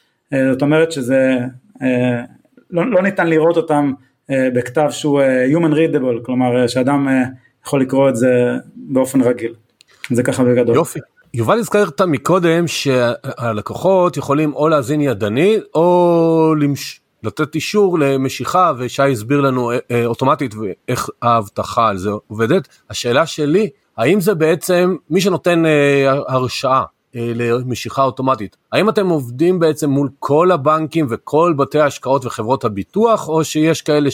[0.52, 1.38] זאת אומרת שזה
[2.72, 3.94] לא, לא ניתן לראות אותם
[4.30, 5.22] בכתב שהוא
[5.54, 7.08] human readable, כלומר שאדם
[7.66, 9.54] יכול לקרוא את זה באופן רגיל,
[10.12, 10.76] זה ככה בגדול.
[10.76, 11.00] יופי.
[11.36, 17.02] יובל הזכרת מקודם שהלקוחות יכולים או להזין ידני או למש...
[17.24, 19.72] לתת אישור למשיכה ושי הסביר לנו
[20.06, 22.68] אוטומטית ואיך האבטחה על זה עובדת.
[22.90, 26.84] השאלה שלי האם זה בעצם מי שנותן אה, הרשאה
[27.16, 33.30] אה, למשיכה אוטומטית, האם אתם עובדים בעצם מול כל הבנקים וכל בתי ההשקעות וחברות הביטוח,
[33.30, 34.10] או שיש כאלה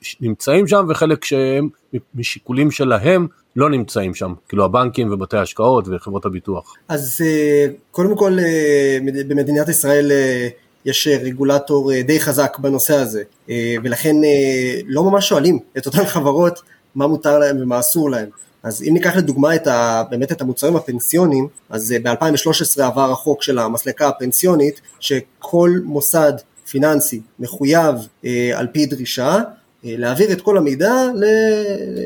[0.00, 1.68] שנמצאים שם וחלק שהם
[2.14, 3.26] משיקולים שלהם
[3.58, 6.74] לא נמצאים שם, כאילו הבנקים ובתי ההשקעות וחברות הביטוח?
[6.88, 10.48] אז אה, קודם כל אה, במדינת ישראל אה,
[10.84, 13.22] יש רגולטור די חזק בנושא הזה,
[13.82, 14.16] ולכן
[14.86, 16.60] לא ממש שואלים את אותן חברות
[16.94, 18.28] מה מותר להם ומה אסור להם.
[18.62, 23.42] אז אם ניקח לדוגמה את ה, באמת את המוצרים הפנסיונים, אז אה, ב-2013 עבר החוק
[23.42, 26.32] של המסלקה הפנסיונית, שכל מוסד
[26.70, 27.94] פיננסי מחויב
[28.54, 29.40] על פי דרישה
[29.84, 30.92] להעביר את כל המידע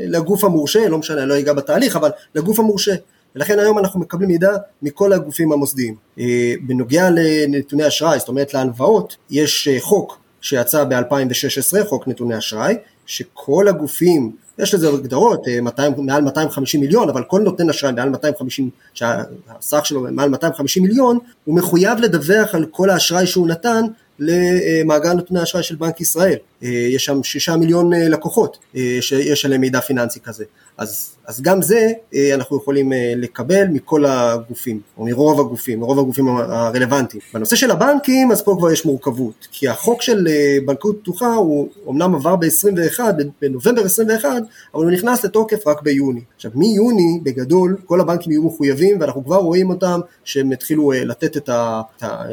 [0.07, 2.95] לגוף המורשה, לא משנה, לא אגע בתהליך, אבל לגוף המורשה.
[3.37, 5.95] ולכן היום אנחנו מקבלים מידע מכל הגופים המוסדיים.
[6.19, 12.77] אה, בנוגע לנתוני אשראי, זאת אומרת להלוואות, יש אה, חוק שיצא ב-2016, חוק נתוני אשראי,
[13.07, 18.09] שכל הגופים יש לזה הגדרות, 200, אה, מעל 250 מיליון, אבל כל נותן אשראי מעל
[18.09, 23.85] 250, שהסך שלו מעל 250 מיליון, הוא מחויב לדווח על כל האשראי שהוא נתן
[24.23, 26.37] למאגר נתוני האשראי של בנק ישראל.
[26.63, 28.59] אה, יש שם שישה מיליון אה, לקוחות
[29.01, 30.45] שיש עליהם מידע פיננסי כזה.
[30.79, 35.99] אז, אז גם זה אה, אנחנו יכולים אה, לקבל מכל הגופים, או מרוב הגופים, מרוב
[35.99, 37.23] הגופים הרלוונטיים.
[37.35, 41.69] בנושא של הבנקים, אז פה כבר יש מורכבות, כי החוק של אה, בנקאות פתוחה הוא
[41.89, 43.01] אמנם עבר ב-21,
[43.43, 44.29] בנובמבר 21,
[44.75, 46.21] אבל הוא נכנס לתוקף רק ביוני.
[46.37, 51.49] עכשיו מיוני בגדול כל הבנקים יהיו מחויבים ואנחנו כבר רואים אותם שהם התחילו לתת את
[51.49, 51.83] ה...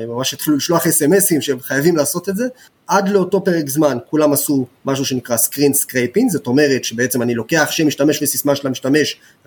[0.07, 2.47] ממש התחילו לשלוח אס.אם.אסים שהם חייבים לעשות את זה,
[2.89, 7.67] עד לאותו פרק זמן כולם עשו משהו שנקרא screen scraping, זאת אומרת שבעצם אני לוקח
[7.71, 8.78] שם משתמש וסיסמה של המשתמש,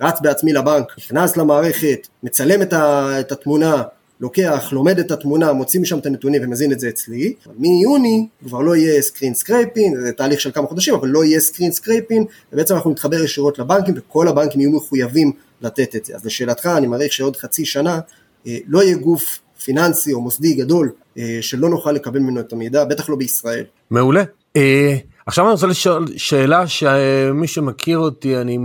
[0.01, 3.83] רץ בעצמי לבנק, נכנס למערכת, מצלם את, ה, את התמונה,
[4.19, 8.75] לוקח, לומד את התמונה, מוציא משם את הנתונים ומזין את זה אצלי, מיוני כבר לא
[8.75, 12.91] יהיה screen scraping, זה תהליך של כמה חודשים, אבל לא יהיה screen scraping, ובעצם אנחנו
[12.91, 16.15] נתחבר ישירות לבנקים וכל הבנקים יהיו מחויבים לתת את זה.
[16.15, 17.99] אז לשאלתך, אני מעריך שעוד חצי שנה
[18.47, 22.85] אה, לא יהיה גוף פיננסי או מוסדי גדול אה, שלא נוכל לקבל ממנו את המידע,
[22.85, 23.63] בטח לא בישראל.
[23.91, 24.23] מעולה.
[24.55, 28.57] אה, עכשיו אני רוצה לשאול שאלה שמי שמכיר אותי, אני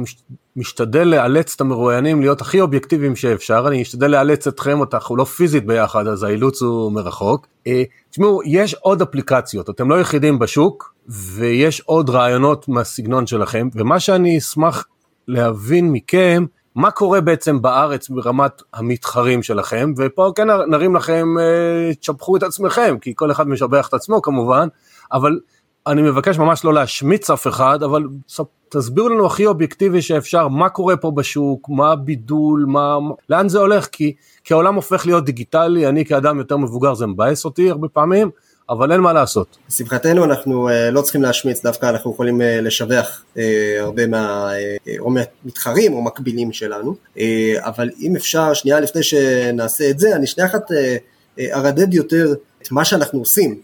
[0.58, 5.66] משתדל לאלץ את המרואיינים להיות הכי אובייקטיביים שאפשר, אני משתדל לאלץ אתכם, אנחנו לא פיזית
[5.66, 7.46] ביחד, אז האילוץ הוא מרחוק.
[7.66, 14.00] אה, תשמעו, יש עוד אפליקציות, אתם לא יחידים בשוק, ויש עוד רעיונות מהסגנון שלכם, ומה
[14.00, 14.86] שאני אשמח
[15.28, 16.44] להבין מכם,
[16.74, 22.96] מה קורה בעצם בארץ ברמת המתחרים שלכם, ופה כן נרים לכם, אה, תשבחו את עצמכם,
[23.00, 24.68] כי כל אחד משבח את עצמו כמובן,
[25.12, 25.38] אבל
[25.88, 28.02] אני מבקש ממש לא להשמיץ אף אחד, אבל
[28.68, 32.98] תסבירו לנו הכי אובייקטיבי שאפשר, מה קורה פה בשוק, מה הבידול, מה,
[33.28, 37.44] לאן זה הולך, כי, כי העולם הופך להיות דיגיטלי, אני כאדם יותר מבוגר זה מבאס
[37.44, 38.30] אותי הרבה פעמים,
[38.70, 39.58] אבל אין מה לעשות.
[39.68, 43.38] לשמחתנו אנחנו uh, לא צריכים להשמיץ, דווקא אנחנו יכולים uh, לשבח uh,
[43.78, 44.52] הרבה מה...
[44.52, 45.10] uh, או
[45.44, 47.20] מתחרים או מקבילים שלנו, uh,
[47.58, 52.34] אבל אם אפשר, שנייה לפני שנעשה את זה, אני שנייה אחת uh, uh, ארדד יותר
[52.62, 53.60] את מה שאנחנו עושים,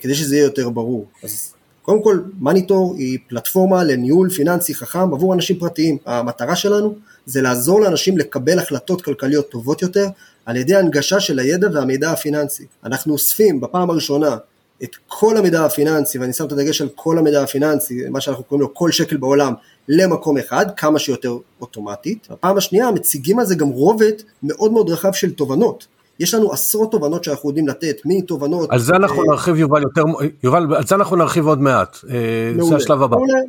[0.00, 1.06] כדי שזה יהיה יותר ברור.
[1.22, 1.51] אז
[1.82, 5.98] קודם כל, מניטור היא פלטפורמה לניהול פיננסי חכם עבור אנשים פרטיים.
[6.06, 6.94] המטרה שלנו
[7.26, 10.06] זה לעזור לאנשים לקבל החלטות כלכליות טובות יותר
[10.46, 12.66] על ידי הנגשה של הידע והמידע הפיננסי.
[12.84, 14.36] אנחנו אוספים בפעם הראשונה
[14.82, 18.62] את כל המידע הפיננסי, ואני שם את הדגש על כל המידע הפיננסי, מה שאנחנו קוראים
[18.62, 19.54] לו כל שקל בעולם,
[19.88, 22.26] למקום אחד, כמה שיותר אוטומטית.
[22.30, 25.86] בפעם השנייה מציגים על זה גם רובד מאוד מאוד רחב של תובנות.
[26.20, 28.70] יש לנו עשרות תובנות שאנחנו יודעים לתת, מתובנות...
[28.70, 30.02] על זה אנחנו אה, נרחיב יובל יותר,
[30.42, 33.16] יובל, על זה אנחנו נרחיב עוד מעט, אה, זה השלב הבא.
[33.16, 33.40] מעולה,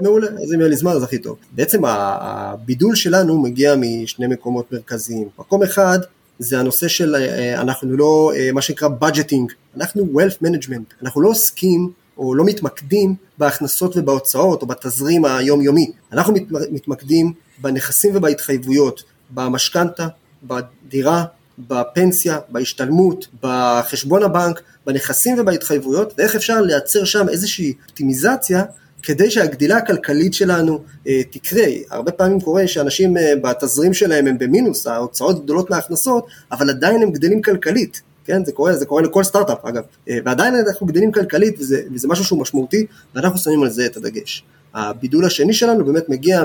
[0.00, 1.36] מעולה, אז אם יהיה לי זמן אז הכי טוב.
[1.52, 5.28] בעצם הבידול שלנו מגיע משני מקומות מרכזיים.
[5.38, 5.98] מקום אחד
[6.38, 11.90] זה הנושא של אה, אנחנו לא, מה שנקרא budgeting, אנחנו wealth management, אנחנו לא עוסקים
[12.18, 16.34] או לא מתמקדים בהכנסות ובהוצאות או בתזרים היומיומי, אנחנו
[16.70, 20.08] מתמקדים בנכסים ובהתחייבויות, במשכנתה,
[20.42, 21.24] בדירה,
[21.58, 28.64] בפנסיה, בהשתלמות, בחשבון הבנק, בנכסים ובהתחייבויות, ואיך אפשר לייצר שם איזושהי אופטימיזציה
[29.02, 31.64] כדי שהגדילה הכלכלית שלנו אה, תקרה.
[31.90, 37.12] הרבה פעמים קורה שאנשים אה, בתזרים שלהם הם במינוס, ההוצאות גדולות מההכנסות, אבל עדיין הם
[37.12, 38.02] גדלים כלכלית.
[38.24, 42.08] כן, זה קורה, זה קורה לכל סטארט-אפ אגב, אה, ועדיין אנחנו גדלים כלכלית וזה, וזה
[42.08, 44.44] משהו שהוא משמעותי ואנחנו שמים על זה את הדגש.
[44.74, 46.44] הבידול השני שלנו באמת מגיע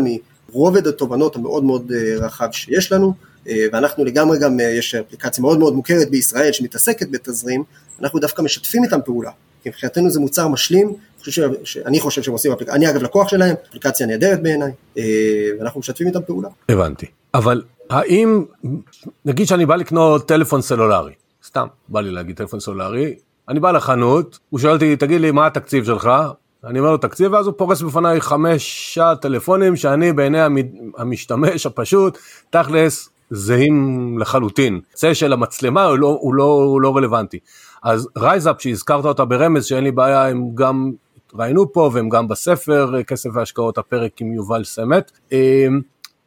[0.50, 3.14] מרובד התובנות המאוד מאוד אה, רחב שיש לנו,
[3.46, 7.64] ואנחנו לגמרי גם, אה, יש אפליקציה מאוד מאוד מוכרת בישראל שמתעסקת בתזרים,
[8.02, 9.32] אנחנו דווקא משתפים איתם פעולה,
[9.64, 10.94] כי מבחינתנו זה מוצר משלים,
[11.64, 15.04] שאני חושב שהם עושים אפליקציה, אני אגב לקוח שלהם, אפליקציה נהדרת בעיניי, אה,
[15.60, 16.50] ואנחנו משתפים איתם פעולה.
[16.70, 18.46] הבנתי, אבל האם,
[19.26, 21.14] נגיד שאני בא לקנות טלפון סלולרי,
[21.46, 23.16] סתם בא לי להגיד טלפון סלולרי,
[23.50, 26.10] אני בא לחנות, הוא שואל אותי, תגיד לי מה התקציב שלך?
[26.64, 30.40] אני אומר לו תקציב, ואז הוא פורס בפניי חמש טלפונים שאני בעיני
[30.98, 32.18] המשתמש הפשוט,
[32.50, 34.80] תכלס זהים לחלוטין.
[34.96, 37.40] זה של המצלמה הוא לא, הוא לא, הוא לא רלוונטי.
[37.84, 40.92] אז RiseUp שהזכרת אותה ברמז שאין לי בעיה הם גם
[41.36, 45.12] רואיינו פה והם גם בספר כסף והשקעות הפרק עם יובל סמט.
[45.32, 45.80] אמ,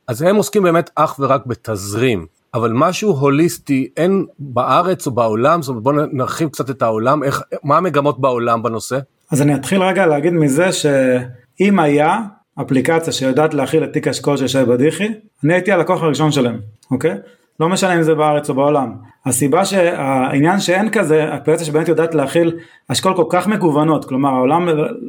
[0.09, 2.27] אז הם עוסקים באמת אך ורק בתזרים.
[2.55, 7.43] אבל משהו הוליסטי אין בארץ או בעולם, זאת אומרת בואו נרחיב קצת את העולם, איך,
[7.65, 8.99] מה המגמות בעולם בנושא?
[9.31, 12.19] אז אני אתחיל רגע להגיד מזה שאם היה
[12.61, 15.09] אפליקציה שיודעת להכיל את תיק השקעות של שי בדיחי,
[15.45, 16.61] אני הייתי הלקוח הראשון שלהם,
[16.91, 17.15] אוקיי?
[17.61, 18.93] לא משנה אם זה בארץ או בעולם.
[19.27, 22.53] הסיבה שהעניין שאין כזה, אפליקציה שבאמת יודעת להכיל
[22.91, 24.69] השקעות כל כך מגוונות, כלומר העולם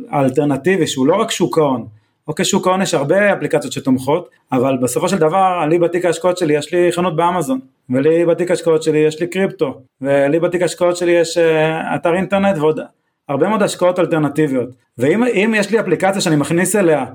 [0.09, 1.85] האלטרנטיבי שהוא לא רק שוק ההון,
[2.27, 6.53] אוקיי שוק ההון יש הרבה אפליקציות שתומכות, אבל בסופו של דבר לי בתיק ההשקעות שלי
[6.53, 11.11] יש לי חנות באמזון, ולי בתיק ההשקעות שלי יש לי קריפטו, ולי בתיק ההשקעות שלי
[11.11, 12.79] יש אה, אתר אינטרנט ועוד
[13.29, 17.05] הרבה מאוד השקעות אלטרנטיביות, ואם יש לי אפליקציה שאני מכניס אליה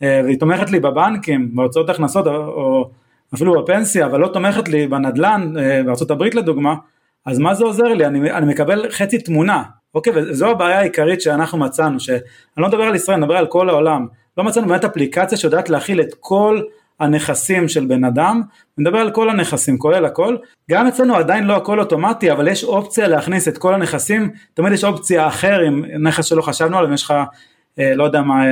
[0.00, 2.90] והיא תומכת לי בבנקים, בהוצאות הכנסות או
[3.34, 6.74] אפילו בפנסיה, אבל לא תומכת לי בנדל"ן, אה, בארה"ב לדוגמה,
[7.26, 8.06] אז מה זה עוזר לי?
[8.06, 9.62] אני, אני מקבל חצי תמונה,
[9.94, 10.12] אוקיי?
[10.16, 12.18] וזו הבעיה העיקרית שאנחנו מצאנו, שאני
[12.56, 14.06] לא מדבר על ישראל, אני מדבר על כל העולם.
[14.38, 16.60] לא מצאנו באמת אפליקציה שיודעת להכיל את כל
[17.00, 18.42] הנכסים של בן אדם,
[18.78, 20.36] אני מדבר על כל הנכסים, כולל הכל.
[20.70, 24.84] גם אצלנו עדיין לא הכל אוטומטי, אבל יש אופציה להכניס את כל הנכסים, תמיד יש
[24.84, 27.24] אופציה אחר אם נכס שלא חשבנו עליו, אם יש לך אה,
[27.78, 28.50] לא יודע מה, אה,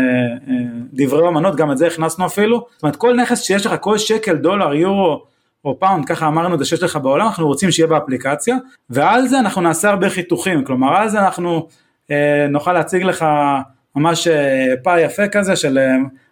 [0.49, 0.55] אה,
[0.93, 2.67] דברי אמנות, גם את זה הכנסנו אפילו.
[2.75, 5.23] זאת אומרת, כל נכס שיש לך, כל שקל, דולר, יורו
[5.65, 8.57] או פאונד, ככה אמרנו זה שיש לך בעולם, אנחנו רוצים שיהיה באפליקציה,
[8.91, 11.69] ועל זה אנחנו נעשה הרבה חיתוכים, כלומר על זה אנחנו
[12.49, 13.25] נוכל להציג לך
[13.97, 14.29] ממש
[14.83, 15.79] פאי יפה כזה של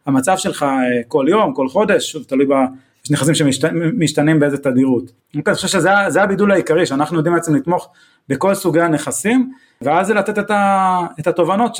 [0.07, 0.67] המצב שלך
[1.09, 2.53] כל יום, כל חודש, שוב תלוי ב...
[3.05, 5.13] יש נכסים שמשתנים באיזה תדירות.
[5.37, 7.91] אוקיי, אני חושב שזה הבידול העיקרי, שאנחנו יודעים בעצם לתמוך
[8.29, 9.53] בכל סוגי הנכסים,
[9.83, 11.77] ואז זה לתת את, ה, את התובנות,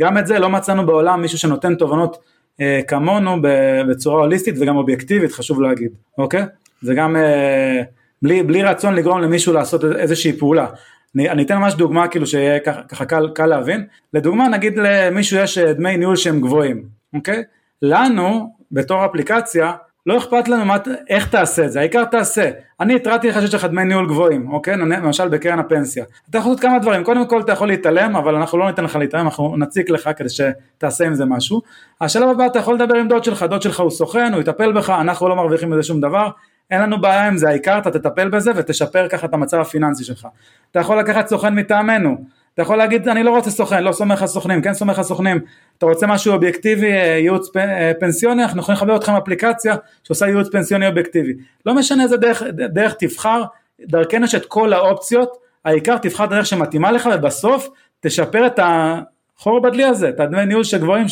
[0.00, 2.18] שגם את זה לא מצאנו בעולם מישהו שנותן תובנות
[2.60, 3.36] אה, כמונו
[3.88, 6.44] בצורה הוליסטית וגם אובייקטיבית, חשוב להגיד, אוקיי?
[6.82, 7.82] זה גם אה,
[8.22, 10.66] בלי, בלי רצון לגרום למישהו לעשות איזושהי פעולה.
[11.14, 13.86] אני, אני אתן ממש דוגמה כאילו שיהיה ככה, ככה קל, קל להבין.
[14.14, 17.42] לדוגמה נגיד למישהו יש אה, דמי ניהול שהם גבוהים, אוקיי?
[17.82, 19.72] לנו בתור אפליקציה
[20.06, 20.76] לא אכפת לנו מה,
[21.08, 22.50] איך תעשה את זה, העיקר תעשה.
[22.80, 24.76] אני התרעתי לך שיש לך דמי ניהול גבוהים, אוקיי?
[24.76, 26.04] למשל בקרן הפנסיה.
[26.30, 28.96] אתה יכול לעשות כמה דברים, קודם כל אתה יכול להתעלם, אבל אנחנו לא ניתן לך
[28.96, 31.62] להתעלם, אנחנו נציק לך כדי שתעשה עם זה משהו.
[32.00, 34.90] השלב הבא אתה יכול לדבר עם דוד שלך, דוד שלך הוא סוכן, הוא יטפל בך,
[34.90, 36.28] אנחנו לא מרוויחים מזה שום דבר.
[36.70, 40.28] אין לנו בעיה עם זה, העיקר אתה תטפל בזה ותשפר ככה את המצב הפיננסי שלך.
[40.70, 42.16] אתה יכול לקחת סוכן מטעמנו,
[42.54, 45.40] אתה יכול להגיד אני לא רוצה סוכן, לא סומך על סוכנים, כן סומך על סוכנים,
[45.78, 50.26] אתה רוצה משהו אובייקטיבי, אה, ייעוץ אה, פנסיוני, אנחנו יכולים לחבר אותך עם אפליקציה שעושה
[50.26, 51.32] ייעוץ פנסיוני אובייקטיבי.
[51.66, 53.42] לא משנה איזה דרך, דרך תבחר,
[53.80, 57.68] דרכנו יש את כל האופציות, העיקר תבחר דרך שמתאימה לך ובסוף
[58.00, 61.06] תשפר את החור בדלי הזה, את הדמי ניהול שגבוהים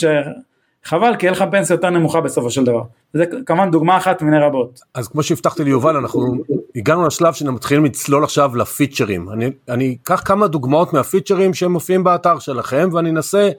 [0.85, 2.83] חבל כי יהיה לך פנסיה יותר נמוכה בסופו של דבר.
[3.13, 4.81] זה כמובן דוגמה אחת מיני רבות.
[4.95, 6.35] אז כמו שהבטחתי ליובל אנחנו
[6.77, 9.31] הגענו לשלב שמתחילים לצלול עכשיו לפיצ'רים.
[9.31, 13.51] אני, אני אקח כמה דוגמאות מהפיצ'רים שמופיעים באתר שלכם ואני אנסה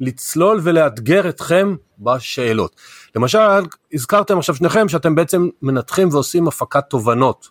[0.00, 2.76] לצלול ולאתגר אתכם בשאלות.
[3.16, 3.38] למשל
[3.92, 7.48] הזכרתם עכשיו שניכם שאתם בעצם מנתחים ועושים הפקת תובנות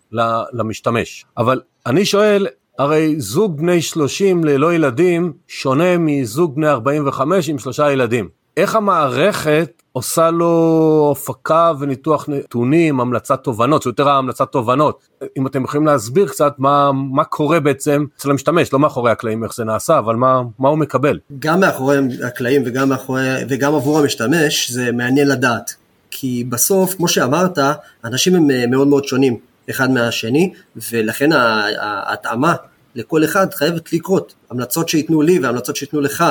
[0.53, 1.25] למשתמש.
[1.37, 2.47] אבל אני שואל
[2.79, 8.29] הרי זוג בני 30 ללא ילדים שונה מזוג בני 45 עם שלושה ילדים.
[8.57, 15.07] איך המערכת עושה לו הפקה וניתוח נתונים, המלצת תובנות, זה יותר המלצת תובנות.
[15.37, 19.55] אם אתם יכולים להסביר קצת מה, מה קורה בעצם אצל המשתמש, לא מאחורי הקלעים איך
[19.55, 21.19] זה נעשה, אבל מה, מה הוא מקבל.
[21.39, 25.73] גם מאחורי הקלעים וגם, מאחורי, וגם עבור המשתמש זה מעניין לדעת.
[26.11, 27.59] כי בסוף, כמו שאמרת,
[28.05, 29.37] אנשים הם אה, מאוד מאוד שונים
[29.69, 30.53] אחד מהשני,
[30.91, 31.29] ולכן
[31.79, 32.55] ההתאמה
[32.95, 34.33] לכל אחד חייבת לקרות.
[34.51, 36.23] המלצות שייתנו לי והמלצות שייתנו לך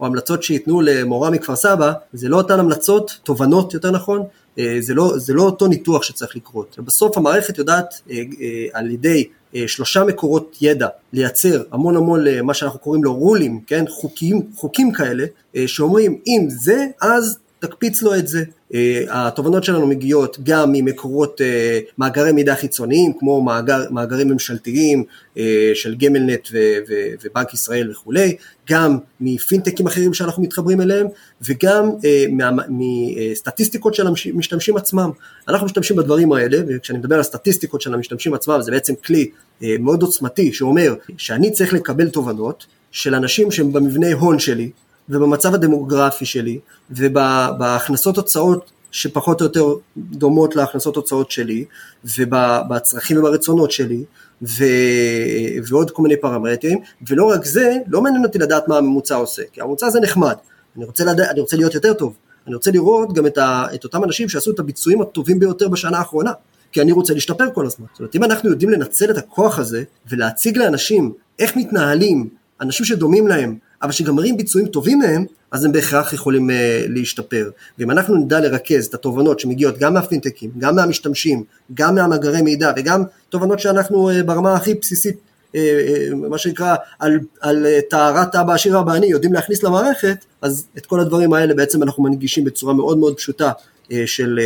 [0.00, 4.22] או המלצות שייתנו למורה מכפר סבא, זה לא אותן המלצות, תובנות יותר נכון,
[4.58, 6.78] אה, זה לא, זה לא אותו ניתוח שצריך לקרות.
[6.84, 9.24] בסוף המערכת יודעת אה, אה, על ידי
[9.66, 15.24] שלושה מקורות ידע לייצר המון המון למה שאנחנו קוראים לו רולים, כן, חוקים, חוקים כאלה,
[15.66, 18.44] שאומרים אם זה אז תקפיץ לו את זה.
[18.72, 18.76] Uh,
[19.08, 21.44] התובנות שלנו מגיעות גם ממקורות uh,
[21.98, 25.04] מאגרי מידע חיצוניים כמו מאגר, מאגרים ממשלתיים
[25.34, 25.38] uh,
[25.74, 28.36] של גמלנט ו- ו- ובנק ישראל וכולי,
[28.70, 31.06] גם מפינטקים אחרים שאנחנו מתחברים אליהם
[31.42, 32.04] וגם uh,
[32.68, 35.10] מסטטיסטיקות של המשתמשים עצמם.
[35.48, 40.02] אנחנו משתמשים בדברים האלה וכשאני מדבר על סטטיסטיקות של המשתמשים עצמם זה בעצם כלי מאוד
[40.02, 44.70] עוצמתי שאומר שאני צריך לקבל תובנות של אנשים שהם במבנה הון שלי
[45.08, 46.58] ובמצב הדמוגרפי שלי
[46.90, 49.64] ובהכנסות הוצאות שפחות או יותר
[49.96, 51.64] דומות להכנסות הוצאות שלי
[52.04, 54.04] ובצרכים וברצונות שלי
[54.42, 54.64] ו...
[55.68, 59.60] ועוד כל מיני פרמטרים ולא רק זה, לא מעניין אותי לדעת מה הממוצע עושה כי
[59.60, 60.34] הממוצע זה נחמד,
[60.76, 61.20] אני רוצה, לד...
[61.20, 62.16] אני רוצה להיות יותר טוב,
[62.46, 63.64] אני רוצה לראות גם את, ה...
[63.74, 66.32] את אותם אנשים שעשו את הביצועים הטובים ביותר בשנה האחרונה
[66.72, 67.86] כי אני רוצה להשתפר כל הזמן.
[67.92, 72.28] זאת אומרת, אם אנחנו יודעים לנצל את הכוח הזה ולהציג לאנשים איך מתנהלים
[72.60, 76.52] אנשים שדומים להם אבל שגם מראים ביצועים טובים מהם, אז הם בהכרח יכולים uh,
[76.88, 77.50] להשתפר.
[77.78, 83.02] ואם אנחנו נדע לרכז את התובנות שמגיעות גם מהפינטקים, גם מהמשתמשים, גם מהמאגרי מידע וגם
[83.28, 88.52] תובנות שאנחנו uh, ברמה הכי בסיסית, uh, uh, מה שנקרא, על, על uh, טהרת אבא
[88.52, 92.74] עשיר אבא אני יודעים להכניס למערכת, אז את כל הדברים האלה בעצם אנחנו מנגישים בצורה
[92.74, 93.52] מאוד מאוד פשוטה.
[94.06, 94.40] של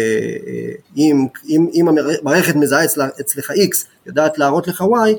[0.97, 2.85] אם, אם, אם המערכת מזהה
[3.21, 5.13] אצלך X, יודעת להראות לך Y, אה,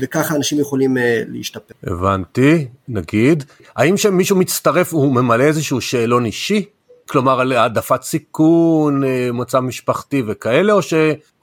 [0.00, 1.74] וככה אנשים יכולים אה, להשתפר.
[1.84, 3.44] הבנתי, נגיד.
[3.76, 6.64] האם כשמישהו מצטרף הוא ממלא איזשהו שאלון אישי?
[7.08, 10.94] כלומר על העדפת סיכון, אה, מצב משפחתי וכאלה, או, ש,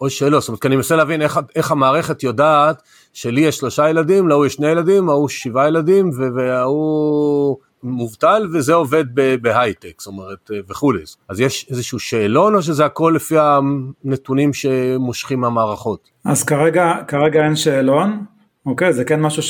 [0.01, 0.39] או שלא?
[0.39, 2.81] זאת אומרת, כי אני מנסה להבין איך, איך המערכת יודעת
[3.13, 9.05] שלי יש שלושה ילדים, להוא יש שני ילדים, ההוא שבעה ילדים, וההוא מובטל וזה עובד
[9.41, 11.01] בהייטק, זאת אומרת, וכולי.
[11.29, 16.09] אז יש איזשהו שאלון או שזה הכל לפי הנתונים שמושכים מהמערכות?
[16.25, 18.25] אז כרגע, כרגע אין שאלון,
[18.65, 18.93] אוקיי?
[18.93, 19.43] זה כן משהו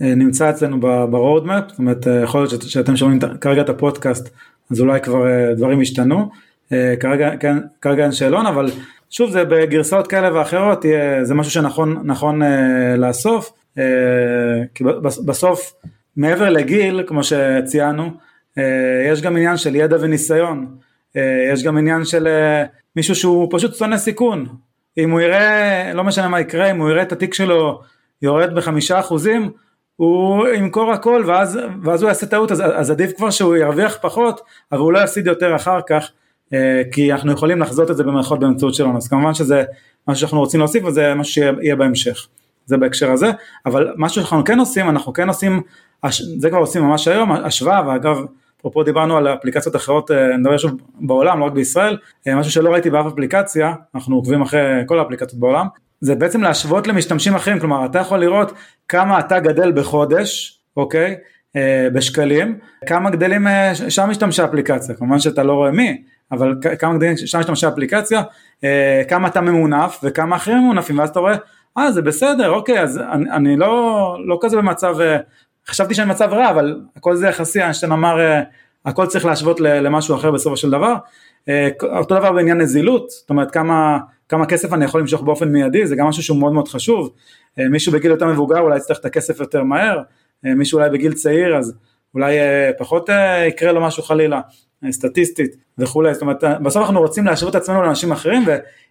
[0.00, 4.28] שנמצא אצלנו ברודמפ, זאת אומרת, יכול להיות שאתם שומעים כרגע את הפודקאסט,
[4.70, 6.30] אז אולי כבר אה, דברים השתנו.
[6.72, 8.70] אה, כרגע, כן, כרגע אין שאלון, אבל
[9.10, 10.84] שוב זה בגרסאות כאלה ואחרות,
[11.22, 13.52] זה משהו שנכון נכון אה, לאסוף,
[14.74, 14.84] כי
[15.26, 15.72] בסוף
[16.16, 18.10] מעבר לגיל, כמו שציינו,
[19.12, 20.76] יש גם עניין של ידע וניסיון,
[21.52, 22.28] יש גם עניין של
[22.96, 24.46] מישהו שהוא פשוט שונא סיכון,
[24.98, 27.80] אם הוא יראה, לא משנה מה יקרה, אם הוא יראה את התיק שלו
[28.22, 29.50] יורד בחמישה אחוזים,
[29.96, 34.40] הוא ימכור הכל ואז, ואז הוא יעשה טעות, אז, אז עדיף כבר שהוא ירוויח פחות,
[34.72, 36.10] אבל הוא לא יפסיד יותר אחר כך,
[36.52, 39.64] אה, כי אנחנו יכולים לחזות את זה במערכות באמצעות שלנו, אז כמובן שזה
[40.08, 42.26] משהו שאנחנו רוצים להוסיף וזה משהו שיהיה בהמשך,
[42.66, 43.30] זה בהקשר הזה,
[43.66, 45.62] אבל משהו שאנחנו כן עושים, אנחנו כן עושים,
[46.38, 48.16] זה כבר עושים ממש היום, השוואה, ואגב,
[48.60, 51.98] אפרופו דיברנו על אפליקציות אחרות, אה, אני מדבר שוב בעולם, לא רק בישראל,
[52.28, 55.66] אה, משהו שלא ראיתי באף אפליקציה, אנחנו עוקבים אחרי כל האפליקציות בעולם,
[56.00, 58.52] זה בעצם להשוות למשתמשים אחרים, כלומר אתה יכול לראות
[58.88, 61.16] כמה אתה גדל בחודש, אוקיי,
[61.56, 63.46] אה, בשקלים, כמה גדלים
[63.88, 66.02] שם משתמשי אפליקציה, כמובן שאתה לא רואה מי,
[66.32, 68.22] אבל כמה גדלים, שם יש למשל אפליקציה,
[69.08, 71.36] כמה אתה ממונף וכמה אחרים ממונפים, ואז אתה רואה,
[71.78, 75.18] אה זה בסדר, אוקיי, אז אני, אני לא, לא כזה במצב, אה,
[75.66, 78.42] חשבתי שאני במצב רע, אבל הכל זה יחסי, איינשטיין אמר, אה,
[78.84, 80.94] הכל צריך להשוות למשהו אחר בסופו של דבר.
[81.48, 85.86] אה, אותו דבר בעניין נזילות, זאת אומרת כמה, כמה כסף אני יכול למשוך באופן מיידי,
[85.86, 87.10] זה גם משהו שהוא מאוד מאוד חשוב.
[87.56, 90.02] מישהו בגיל יותר מבוגר אולי יצטרך את הכסף יותר מהר,
[90.42, 91.74] מישהו אולי בגיל צעיר אז
[92.14, 92.36] אולי
[92.78, 93.10] פחות
[93.48, 94.40] יקרה לו משהו חלילה,
[94.90, 98.44] סטטיסטית וכולי, זאת אומרת בסוף אנחנו רוצים להשוות את עצמנו לאנשים אחרים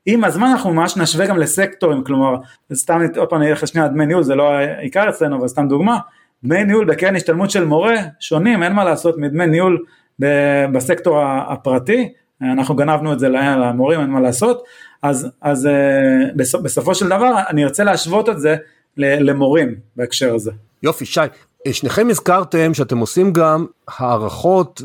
[0.08, 2.36] ועם הזמן אנחנו ממש נשווה גם לסקטורים, כלומר
[2.74, 5.98] סתם עוד פעם אני אלך לשנייה דמי ניהול, זה לא העיקר אצלנו אבל סתם דוגמה,
[6.44, 9.84] דמי ניהול בקרן השתלמות של מורה שונים, אין מה לעשות מדמי ניהול
[10.74, 12.10] בסקטור הפרטי,
[12.42, 14.64] אנחנו גנבנו את זה למורים, אין מה לעשות,
[15.02, 18.56] אז, אז אה, בסופו של דבר אני ארצה להשוות את זה
[18.98, 20.52] למורים בהקשר הזה.
[20.84, 21.20] יופי, שי,
[21.74, 24.82] שניכם הזכרתם שאתם עושים גם הערכות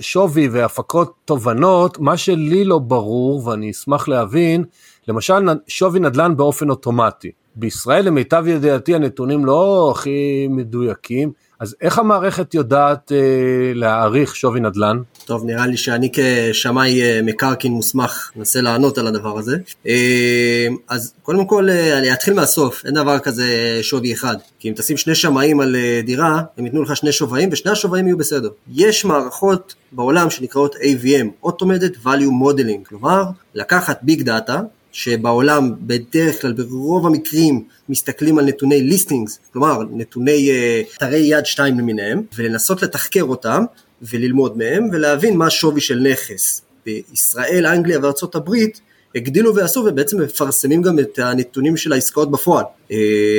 [0.00, 4.64] שווי והפקות תובנות, מה שלי לא ברור ואני אשמח להבין,
[5.08, 7.30] למשל שווי נדל"ן באופן אוטומטי.
[7.56, 14.98] בישראל למיטב ידיעתי הנתונים לא הכי מדויקים, אז איך המערכת יודעת אה, להעריך שווי נדל"ן?
[15.24, 19.56] טוב, נראה לי שאני כשמאי אה, מקרקעין מוסמך אנסה לענות על הדבר הזה.
[19.86, 24.36] אה, אז קודם כל אה, אני אתחיל מהסוף, אין דבר כזה שווי אחד.
[24.58, 28.16] כי אם תשים שני שמאים על דירה, הם ייתנו לך שני שווים ושני השווים יהיו
[28.16, 28.48] בסדר.
[28.72, 34.60] יש מערכות בעולם שנקראות AVM, Automated Value Modeling, כלומר לקחת ביג דאטה
[34.92, 40.50] שבעולם בדרך כלל ברוב המקרים מסתכלים על נתוני ליסטינגס, כלומר נתוני
[40.96, 43.64] אתרי uh, יד שתיים למיניהם, ולנסות לתחקר אותם
[44.02, 46.62] וללמוד מהם ולהבין מה השווי של נכס.
[46.86, 48.80] בישראל, אנגליה וארצות הברית
[49.14, 52.92] הגדילו ועשו ובעצם מפרסמים גם את הנתונים של העסקאות בפועל, uh,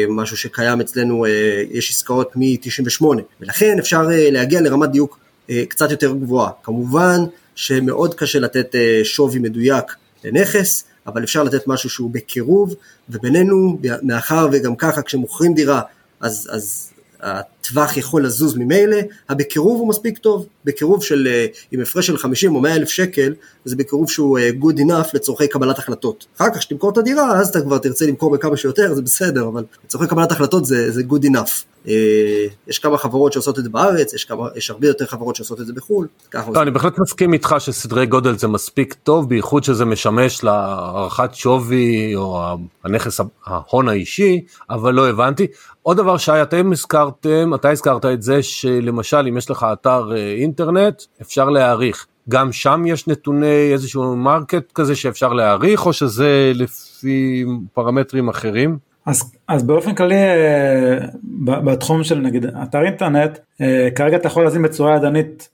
[0.09, 1.29] משהו שקיים אצלנו, uh,
[1.71, 3.05] יש עסקאות מ-98,
[3.41, 5.19] ולכן אפשר להגיע לרמת דיוק
[5.69, 6.51] קצת יותר גבוהה.
[6.63, 7.19] כמובן
[7.55, 9.85] שמאוד קשה לתת שווי מדויק
[10.23, 12.75] לנכס, אבל אפשר לתת משהו שהוא בקירוב,
[13.09, 15.81] ובינינו, מאחר וגם ככה כשמוכרים דירה,
[16.19, 16.91] אז, אז
[17.61, 18.97] הטווח יכול לזוז ממילא,
[19.29, 23.33] הבקירוב הוא מספיק טוב, בקירוב של, אה, עם הפרש של 50 או 100 אלף שקל,
[23.65, 26.25] זה בקירוב שהוא אה, good enough לצורכי קבלת החלטות.
[26.37, 29.63] אחר כך כשתמכור את הדירה, אז אתה כבר תרצה למכור בכמה שיותר, זה בסדר, אבל
[29.85, 31.63] לצורכי קבלת החלטות זה, זה good enough.
[31.87, 35.61] אה, יש כמה חברות שעושות את זה בארץ, יש, כמה, יש הרבה יותר חברות שעושות
[35.61, 36.07] את זה בחו"ל.
[36.33, 42.15] לא, אני בהחלט מסכים איתך שסדרי גודל זה מספיק טוב, בייחוד שזה משמש להערכת שווי
[42.15, 42.41] או
[42.83, 45.47] הנכס ההון האישי, אבל לא הבנתי.
[45.83, 50.33] עוד דבר שי, אתם הזכרתם, אתה הזכרת את זה שלמשל אם יש לך אתר אה,
[50.33, 52.07] אינטרנט, אפשר להעריך.
[52.29, 58.77] גם שם יש נתוני איזשהו market כזה שאפשר להעריך, או שזה לפי פרמטרים אחרים?
[59.05, 60.97] אז, אז באופן כללי אה,
[61.43, 65.49] בתחום של נגיד אתר אינטרנט, אה, כרגע אתה יכול לשים בצורה ידנית,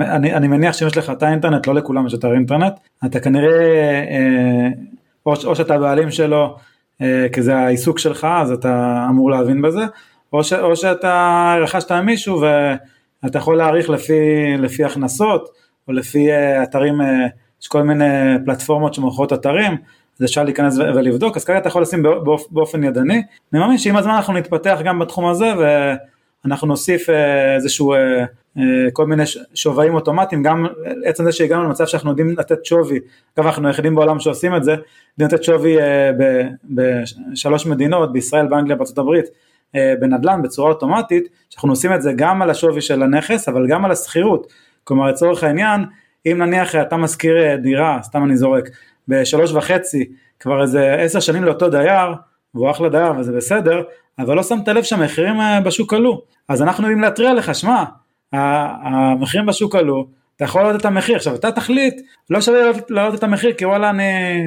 [0.00, 2.72] אני, אני מניח שאם יש לך אתר אינטרנט, לא לכולם יש אתר אינטרנט,
[3.04, 3.60] אתה כנראה,
[4.10, 4.68] אה,
[5.26, 6.56] או, או שאתה הבעלים שלו,
[7.32, 9.82] כי זה העיסוק שלך, אז אתה אמור להבין בזה,
[10.32, 12.40] או, ש, או שאתה רכשת ממישהו
[13.22, 14.12] ואתה יכול להעריך לפי,
[14.58, 15.48] לפי הכנסות,
[15.88, 16.28] או לפי
[16.62, 17.00] אתרים,
[17.62, 18.04] יש כל מיני
[18.44, 19.76] פלטפורמות שמוכרות אתרים,
[20.20, 22.02] אז אפשר להיכנס ולבדוק, אז כרגע אתה יכול לשים
[22.50, 25.52] באופן ידני, אני מאמין שעם הזמן אנחנו נתפתח גם בתחום הזה
[26.44, 28.24] ואנחנו נוסיף אה, איזשהו, אה, אה,
[28.92, 29.22] כל מיני
[29.54, 30.66] שווים אוטומטיים, גם
[31.04, 32.98] עצם זה שהגענו למצב שאנחנו יודעים לתת שווי,
[33.38, 34.86] אגב אנחנו היחידים בעולם שעושים את זה, יודעים
[35.18, 35.76] לתת שווי
[36.64, 39.24] בשלוש מדינות, בישראל, באנגליה, בארצות הברית,
[39.74, 43.90] בנדל"ן בצורה אוטומטית, שאנחנו עושים את זה גם על השווי של הנכס אבל גם על
[43.90, 44.52] השכירות,
[44.84, 45.84] כלומר לצורך העניין,
[46.26, 48.68] אם נניח אתה משכיר דירה, סתם אני זורק,
[49.08, 50.08] בשלוש וחצי
[50.40, 52.14] כבר איזה עשר שנים לאותו דייר,
[52.54, 53.82] והוא אחלה דייר וזה בסדר,
[54.18, 56.22] אבל לא שמת לב שהמחירים אה, בשוק עלו.
[56.48, 57.84] אז אנחנו יודעים להתריע לך, שמע,
[58.32, 61.16] המחירים בשוק עלו, אתה יכול להעלות את המחיר.
[61.16, 64.02] עכשיו אתה תחליט, לא שווה להעלות את המחיר כי וואלה אני,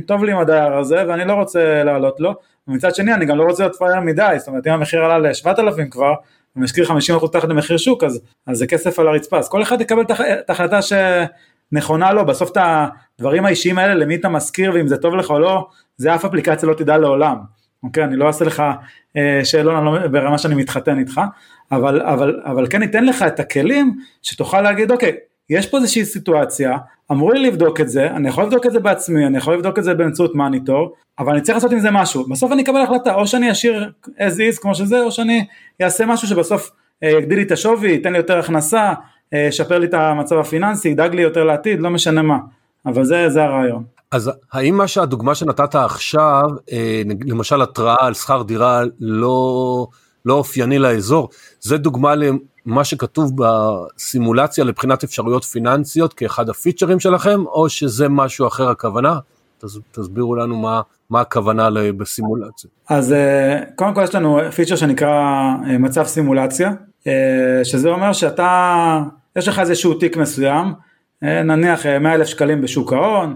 [0.08, 2.34] טוב לי עם הדייר הזה ואני לא רוצה להעלות לו,
[2.68, 5.90] ומצד שני אני גם לא רוצה להיות פרייר מדי, זאת אומרת אם המחיר עלה ל-7,000
[5.92, 6.14] כבר,
[6.56, 10.02] ומשכיר 50% תחת למחיר שוק אז, אז זה כסף על הרצפה, אז כל אחד יקבל
[10.02, 10.94] את ההחלטה ש...
[11.72, 12.58] נכונה לו, בסוף את
[13.20, 15.68] הדברים האישיים האלה, למי אתה מזכיר ואם זה טוב לך או לא,
[15.98, 17.38] זה אף אפליקציה לא תדע לעולם,
[17.86, 18.04] אוקיי?
[18.04, 18.64] אני לא אעשה לך
[19.18, 21.22] אה, שאלון לא, ברמה שאני מתחתן איתך,
[21.72, 25.16] אבל, אבל, אבל כן ניתן לך את הכלים שתוכל להגיד, אוקיי,
[25.50, 26.78] יש פה איזושהי סיטואציה,
[27.12, 29.84] אמרו לי לבדוק את זה, אני יכול לבדוק את זה בעצמי, אני יכול לבדוק את
[29.84, 33.28] זה באמצעות מניטור, אבל אני צריך לעשות עם זה משהו, בסוף אני אקבל החלטה, או
[33.28, 35.46] שאני אשאיר as is כמו שזה, או שאני
[35.82, 36.72] אעשה משהו שבסוף
[37.04, 38.94] אה, יגדיל לי את השווי, ייתן לי יותר הכנסה,
[39.32, 42.38] ישפר אה, לי את המצב הפיננסי, ידאג לי יותר לעתיד, לא משנה מה,
[42.86, 43.95] אבל זה, זה הרעיון.
[44.12, 49.88] אז האם מה שהדוגמה שנתת עכשיו, אה, למשל התראה על שכר דירה לא,
[50.26, 51.30] לא אופייני לאזור,
[51.60, 52.14] זה דוגמה
[52.66, 59.20] מה שכתוב בסימולציה לבחינת אפשרויות פיננסיות כאחד הפיצ'רים שלכם, או שזה משהו אחר הכוונה?
[59.92, 62.70] תסבירו לנו מה, מה הכוונה בסימולציה.
[62.90, 65.10] אז אה, קודם כל יש לנו פיצ'ר שנקרא
[65.68, 66.72] אה, מצב סימולציה,
[67.64, 69.00] שזה אומר שאתה,
[69.36, 70.74] יש לך איזשהו תיק מסוים,
[71.22, 73.36] נניח 100 אלף שקלים בשוק ההון,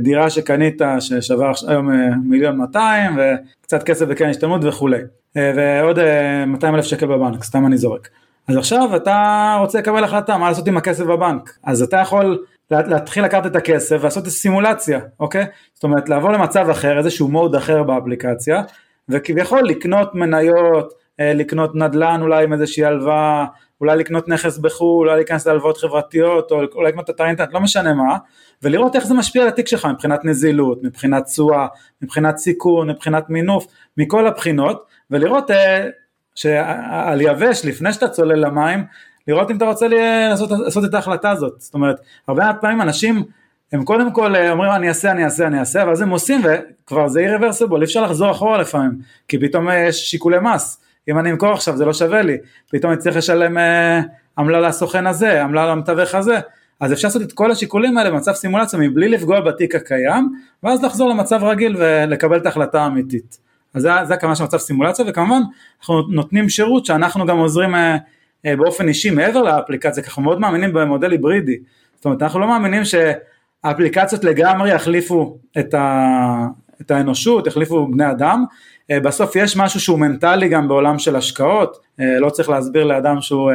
[0.00, 1.90] דירה שקנית ששווה היום
[2.24, 5.00] מיליון 200 וקצת כסף בקרן השתלמות וכולי,
[5.36, 5.98] ועוד
[6.46, 8.08] 200 אלף שקל בבנק, סתם אני זורק.
[8.48, 13.24] אז עכשיו אתה רוצה לקבל החלטה מה לעשות עם הכסף בבנק, אז אתה יכול להתחיל
[13.24, 15.46] לקחת את הכסף ולעשות סימולציה, אוקיי?
[15.74, 18.62] זאת אומרת לעבור למצב אחר, איזשהו מוד אחר באפליקציה,
[19.08, 23.44] וכביכול לקנות מניות, אה, לקנות נדל"ן אולי עם איזושהי הלוואה,
[23.80, 27.94] אולי לקנות נכס בחו"ל, אולי להיכנס להלוואות חברתיות, או אולי לקנות את האינטרנט, לא משנה
[27.94, 28.16] מה,
[28.62, 31.66] ולראות איך זה משפיע על התיק שלך מבחינת נזילות, מבחינת תשואה,
[32.02, 33.66] מבחינת סיכון, מבחינת מינוף,
[33.96, 35.88] מכל הבחינות, ולראות אה,
[36.34, 38.84] שעל יבש, לפני שאתה צולל למים,
[39.28, 39.86] לראות אם אתה רוצה
[40.30, 41.96] לעשות, לעשות את ההחלטה הזאת, זאת אומרת,
[42.28, 43.24] הרבה פעמים אנשים
[43.72, 47.08] הם קודם כל אה, אומרים אני אעשה, אני אעשה, אני אעשה, ואז הם עושים וכבר
[47.08, 48.98] זה irreversible, אי אפשר לחזור אחורה לפעמים,
[49.28, 50.80] כי פתאום אה, יש שיקולי מס,
[51.10, 52.36] אם אני אמכור עכשיו זה לא שווה לי,
[52.70, 54.00] פתאום אני צריך לשלם אה,
[54.38, 56.38] עמלה לסוכן הזה, עמלה למתווך הזה,
[56.80, 60.32] אז אפשר לעשות את כל השיקולים האלה במצב סימולציה מבלי לפגוע בתיק הקיים,
[60.62, 63.38] ואז לחזור למצב רגיל ולקבל את ההחלטה האמיתית.
[63.74, 65.40] אז זה, זה הכוונה של מצב סימולציה, וכמובן
[65.80, 70.72] אנחנו נותנים שירות שאנחנו גם עוזרים אה, באופן אישי מעבר לאפליקציה, כי אנחנו מאוד מאמינים
[70.72, 71.56] במודל היברידי,
[71.96, 76.46] זאת אומרת אנחנו לא מאמינים שהאפליקציות לגמרי יחליפו את, ה,
[76.80, 78.54] את האנושות, יחליפו בני אדם, אה,
[78.92, 83.50] בסוף יש משהו שהוא מנטלי גם בעולם של השקעות, אה, לא צריך להסביר לאדם שהוא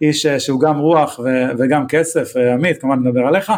[0.00, 1.20] איש שהוא גם רוח
[1.58, 3.52] וגם כסף, עמית כמובן נדבר עליך,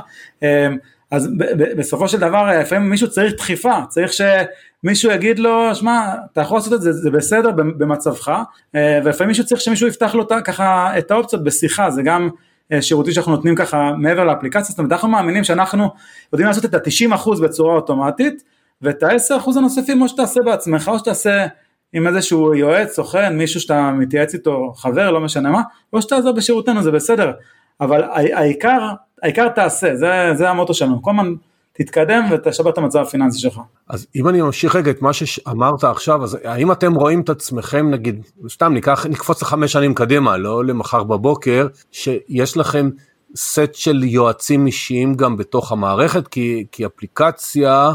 [1.10, 1.28] אז
[1.76, 6.72] בסופו של דבר לפעמים מישהו צריך דחיפה, צריך שמישהו יגיד לו, שמע, אתה יכול לעשות
[6.72, 8.42] את זה, זה בסדר במצבך,
[8.74, 12.28] אה, ולפעמים מישהו צריך שמישהו יפתח לו ככה את האופציות בשיחה, זה גם
[12.72, 15.88] אה, שירותים שאנחנו נותנים ככה מעבר לאפליקציה, זאת אומרת אנחנו מאמינים שאנחנו
[16.32, 18.42] יודעים לעשות את ה-90% בצורה אוטומטית,
[18.82, 21.46] ואת ה-10% הנוספים או שתעשה בעצמך או שתעשה
[21.92, 25.62] עם איזשהו יועץ, סוכן, מישהו שאתה מתייעץ איתו, חבר, לא משנה מה,
[25.92, 27.32] או שתעזור בשירותנו, זה בסדר,
[27.80, 28.80] אבל העיקר
[29.22, 31.34] העיקר תעשה, זה, זה המוטו שלנו, כל הזמן
[31.72, 33.60] תתקדם ותשבר את המצב הפיננסי שלך.
[33.88, 37.90] אז אם אני ממשיך רגע את מה שאמרת עכשיו, אז האם אתם רואים את עצמכם
[37.90, 42.90] נגיד, סתם ניקח, נקפוץ לחמש שנים קדימה, לא למחר בבוקר, שיש לכם
[43.36, 47.92] סט של יועצים אישיים גם בתוך המערכת, כי, כי אפליקציה,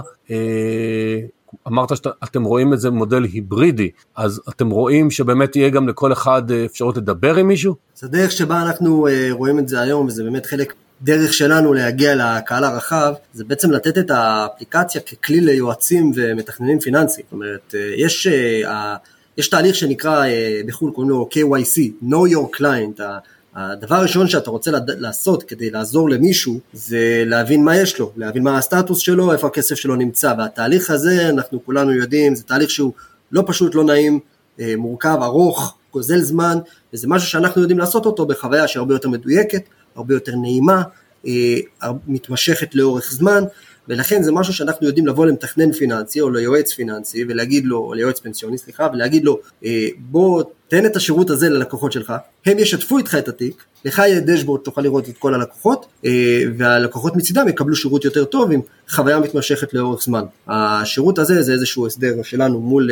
[1.67, 6.51] אמרת שאתם רואים את זה מודל היברידי, אז אתם רואים שבאמת יהיה גם לכל אחד
[6.51, 7.75] אה, אפשרות לדבר עם מישהו?
[7.95, 12.15] זה הדרך שבה אנחנו אה, רואים את זה היום, וזה באמת חלק דרך שלנו להגיע
[12.15, 17.25] לקהל הרחב זה בעצם לתת את האפליקציה ככלי ליועצים ומתכננים פיננסיים.
[17.25, 18.95] זאת אומרת, אה, יש, אה,
[19.37, 23.01] יש תהליך שנקרא אה, בחו"ל קוראים לו KYC, Know Your Client.
[23.55, 28.57] הדבר הראשון שאתה רוצה לעשות כדי לעזור למישהו זה להבין מה יש לו, להבין מה
[28.57, 32.93] הסטטוס שלו, איפה הכסף שלו נמצא, והתהליך הזה אנחנו כולנו יודעים, זה תהליך שהוא
[33.31, 34.19] לא פשוט, לא נעים,
[34.77, 36.57] מורכב, ארוך, גוזל זמן,
[36.93, 39.61] וזה משהו שאנחנו יודעים לעשות אותו בחוויה שהרבה יותר מדויקת,
[39.95, 40.81] הרבה יותר נעימה,
[41.27, 41.57] אה,
[42.07, 43.43] מתמשכת לאורך זמן,
[43.91, 48.19] ולכן זה משהו שאנחנו יודעים לבוא למתכנן פיננסי או ליועץ פיננסי ולהגיד לו, או ליועץ
[48.19, 52.13] פנסיוני סליחה, ולהגיד לו אה, בוא תן את השירות הזה ללקוחות שלך,
[52.45, 57.15] הם ישתפו איתך את התיק, לך יהיה דשבורד תוכל לראות את כל הלקוחות אה, והלקוחות
[57.15, 60.23] מצידם יקבלו שירות יותר טוב עם חוויה מתמשכת לאורך זמן.
[60.47, 62.89] השירות הזה זה איזשהו הסדר שלנו מול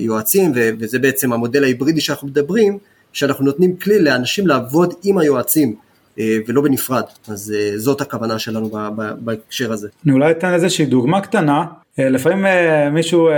[0.00, 2.78] יועצים וזה בעצם המודל ההיברידי שאנחנו מדברים,
[3.12, 8.70] שאנחנו נותנים כלי לאנשים לעבוד עם היועצים אה, ולא בנפרד, אז אה, זאת הכוונה שלנו
[9.18, 9.88] בהקשר הזה.
[10.04, 11.64] אני אולי אתן איזושהי דוגמה קטנה,
[11.98, 12.46] אה, לפעמים
[12.92, 13.28] מישהו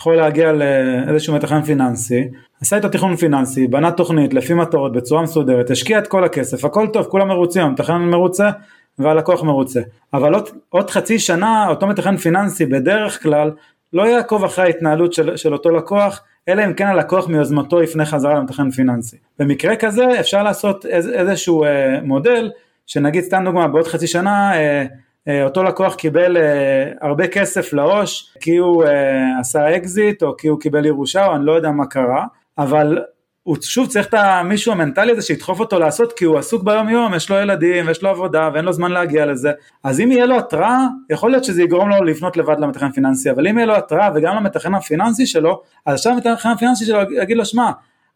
[0.00, 2.28] יכול להגיע לאיזשהו מתכנן פיננסי,
[2.60, 6.86] עשה איתו תכנון פיננסי, בנה תוכנית לפי מטרות בצורה מסודרת, השקיע את כל הכסף, הכל
[6.92, 8.50] טוב, כולם מרוצים, המתכנן מרוצה
[8.98, 9.80] והלקוח מרוצה,
[10.14, 13.50] אבל עוד, עוד חצי שנה אותו מתכנן פיננסי בדרך כלל
[13.92, 18.34] לא יעקוב אחרי ההתנהלות של, של אותו לקוח, אלא אם כן הלקוח מיוזמתו יפנה חזרה
[18.34, 19.16] למתכנן פיננסי.
[19.38, 22.50] במקרה כזה אפשר לעשות איז, איזשהו אה, מודל,
[22.86, 24.86] שנגיד סתם דוגמה בעוד חצי שנה אה,
[25.28, 30.48] אה, אותו לקוח קיבל אה, הרבה כסף לעו"ש כי הוא אה, עשה אקזיט או כי
[30.48, 32.26] הוא קיבל ירושה או אני לא יודע מה קרה,
[32.58, 32.98] אבל
[33.46, 37.14] הוא שוב צריך את המישהו המנטלי הזה שידחוף אותו לעשות כי הוא עסוק ביום יום,
[37.14, 39.52] יש לו ילדים ויש לו עבודה ואין לו זמן להגיע לזה,
[39.84, 40.78] אז אם יהיה לו התראה,
[41.10, 44.36] יכול להיות שזה יגרום לו לפנות לבד למתכנן פיננסי, אבל אם יהיה לו התראה וגם
[44.36, 47.70] למתכנן הפיננסי שלו, אז עכשיו המתכנן הפיננסי שלו יגיד לו, שמע,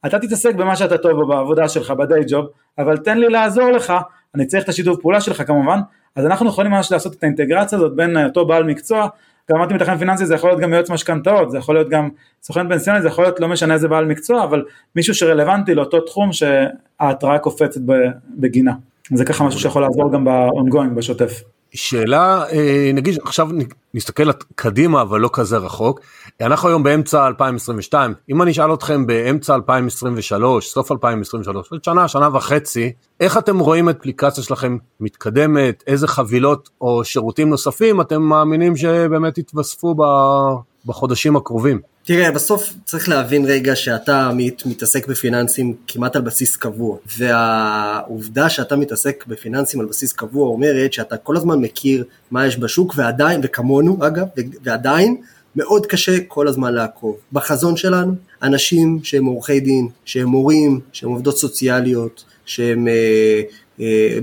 [0.07, 2.47] אתה תתעסק במה שאתה טוב בו בעבודה שלך, בדיי ג'וב,
[2.79, 3.93] אבל תן לי לעזור לך,
[4.35, 5.81] אני צריך את השיתוף פעולה שלך כמובן,
[6.17, 9.09] אז אנחנו יכולים ממש לעשות את האינטגרציה הזאת בין אותו בעל מקצוע
[9.51, 12.09] כשאמרתי מתכנן פיננסי זה יכול להיות גם יועץ משכנתאות, זה יכול להיות גם
[12.43, 14.65] סוכן פנסיוני, זה יכול להיות לא משנה איזה בעל מקצוע, אבל
[14.97, 17.81] מישהו שרלוונטי לאותו תחום שההתראה קופצת
[18.37, 18.73] בגינה.
[19.15, 21.43] זה ככה משהו שיכול לעזור גם ב-ongoing, בשוטף.
[21.75, 23.49] שאלה, אה, נגיד עכשיו
[23.95, 26.01] נסתכל קדימה אבל לא כזה רחוק,
[26.41, 32.29] אנחנו היום באמצע 2022, אם אני אשאל אתכם באמצע 2023, סוף 2023, עוד שנה, שנה
[32.33, 38.77] וחצי, איך אתם רואים את אפליקציה שלכם מתקדמת, איזה חבילות או שירותים נוספים אתם מאמינים
[38.77, 39.95] שבאמת יתווספו
[40.87, 41.81] בחודשים הקרובים?
[42.05, 48.77] תראה, בסוף צריך להבין רגע שאתה מת, מתעסק בפיננסים כמעט על בסיס קבוע, והעובדה שאתה
[48.77, 54.07] מתעסק בפיננסים על בסיס קבוע אומרת שאתה כל הזמן מכיר מה יש בשוק, ועדיין, וכמונו
[54.07, 54.27] אגב,
[54.63, 55.17] ועדיין,
[55.57, 57.17] מאוד קשה כל הזמן לעקוב.
[57.33, 63.43] בחזון שלנו, אנשים שהם עורכי דין, שהם מורים, שהם עובדות סוציאליות, שהם אה,
[63.81, 64.19] אה,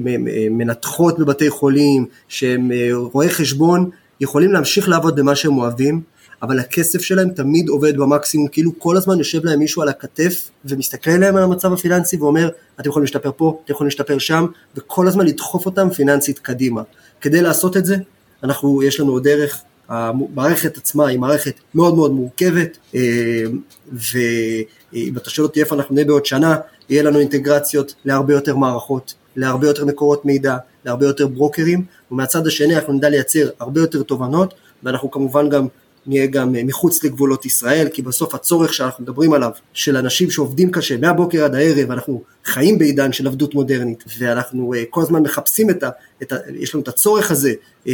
[0.50, 3.90] מנתחות בבתי חולים, שהם אה, רואי חשבון,
[4.22, 6.02] יכולים להמשיך לעבוד במה שהם אוהבים,
[6.42, 11.12] אבל הכסף שלהם תמיד עובד במקסימום, כאילו כל הזמן יושב להם מישהו על הכתף ומסתכל
[11.12, 15.26] עליהם על המצב הפיננסי ואומר, אתם יכולים להשתפר פה, אתם יכולים להשתפר שם, וכל הזמן
[15.26, 16.82] לדחוף אותם פיננסית קדימה.
[17.22, 17.96] כדי לעשות את זה,
[18.44, 23.44] אנחנו, יש לנו דרך, המערכת עצמה היא מערכת מאוד מאוד מורכבת, אה,
[23.92, 26.56] ואם אתה שואל אותי איפה אנחנו נהיה בעוד שנה,
[26.90, 32.76] יהיה לנו אינטגרציות להרבה יותר מערכות, להרבה יותר מקורות מידע, להרבה יותר ברוקרים, ומהצד השני
[32.76, 35.68] אנחנו נדע לייצר הרבה יותר תובנות, ואנחנו כמובן גם
[36.08, 40.72] נהיה גם אה, מחוץ לגבולות ישראל, כי בסוף הצורך שאנחנו מדברים עליו, של אנשים שעובדים
[40.72, 45.70] קשה מהבוקר עד הערב, אנחנו חיים בעידן של עבדות מודרנית, ואנחנו uh, כל הזמן מחפשים
[45.70, 45.90] את ה...
[46.22, 47.54] את ה יש לנו את הצורך הזה
[47.86, 47.90] uh,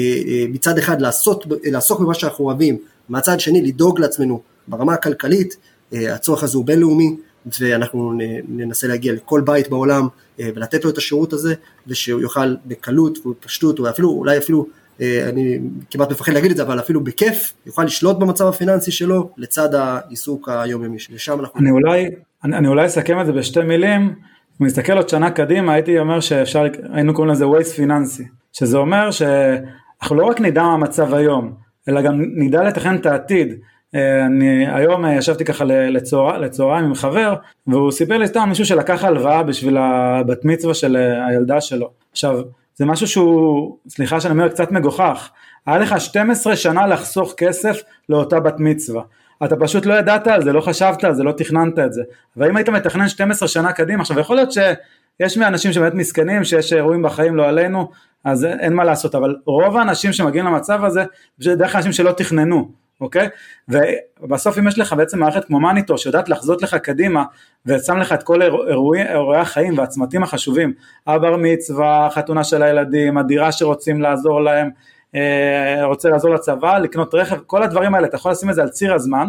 [0.49, 2.77] מצד אחד לעשות, לעסוק במה שאנחנו אוהבים,
[3.09, 5.57] מהצד שני לדאוג לעצמנו ברמה הכלכלית,
[5.91, 7.15] הצורך הזה הוא בינלאומי,
[7.59, 8.13] ואנחנו
[8.47, 10.07] ננסה להגיע לכל בית בעולם
[10.39, 11.53] ולתת לו את השירות הזה,
[11.87, 14.69] ושהוא יוכל בקלות ובפשטות, או אפילו, אולי אפילו אה,
[15.01, 15.59] אני
[15.91, 20.49] כמעט מפחד להגיד את זה, אבל אפילו בכיף, יוכל לשלוט במצב הפיננסי שלו לצד העיסוק
[20.49, 21.59] היומיומי שלשם אנחנו...
[21.59, 22.09] אני אולי,
[22.43, 24.15] אני, אני אולי אסכם את זה בשתי מילים,
[24.61, 28.23] אם נסתכל עוד שנה קדימה הייתי אומר שאפשר, היינו קוראים לזה ווייס פיננסי,
[28.53, 31.53] שזה אומר שאנחנו לא רק נדע מה המצב היום,
[31.89, 33.53] אלא גם נדע לתכנן את העתיד.
[33.95, 37.35] אה, אני היום אה, ישבתי ככה לצהר, לצהריים עם חבר
[37.67, 40.95] והוא סיפר לי סתם מישהו שלקח הלוואה בשביל הבת מצווה של
[41.27, 41.89] הילדה שלו.
[42.11, 42.41] עכשיו
[42.75, 45.29] זה משהו שהוא, סליחה שאני אומר, קצת מגוחך.
[45.65, 49.03] היה לך 12 שנה לחסוך כסף לאותה בת מצווה.
[49.45, 52.01] אתה פשוט לא ידעת על זה, לא חשבת על זה, לא תכננת את זה.
[52.37, 57.01] ואם היית מתכנן 12 שנה קדימה, עכשיו יכול להיות שיש מאנשים שבאמת מסכנים, שיש אירועים
[57.01, 57.89] בחיים לא עלינו,
[58.23, 61.03] אז אין מה לעשות, אבל רוב האנשים שמגיעים למצב הזה,
[61.39, 62.82] זה דרך אנשים שלא תכננו.
[63.03, 63.27] אוקיי?
[63.67, 67.23] ובסוף אם יש לך בעצם מערכת כמו מניטור שיודעת לחזות לך קדימה
[67.65, 70.73] ושם לך את כל אירועי, אירועי החיים והצמתים החשובים,
[71.07, 74.69] הבר מצווה, חתונה של הילדים, הדירה שרוצים לעזור להם,
[75.15, 78.69] אה, רוצה לעזור לצבא, לקנות רכב, כל הדברים האלה, אתה יכול לשים את זה על
[78.69, 79.27] ציר הזמן,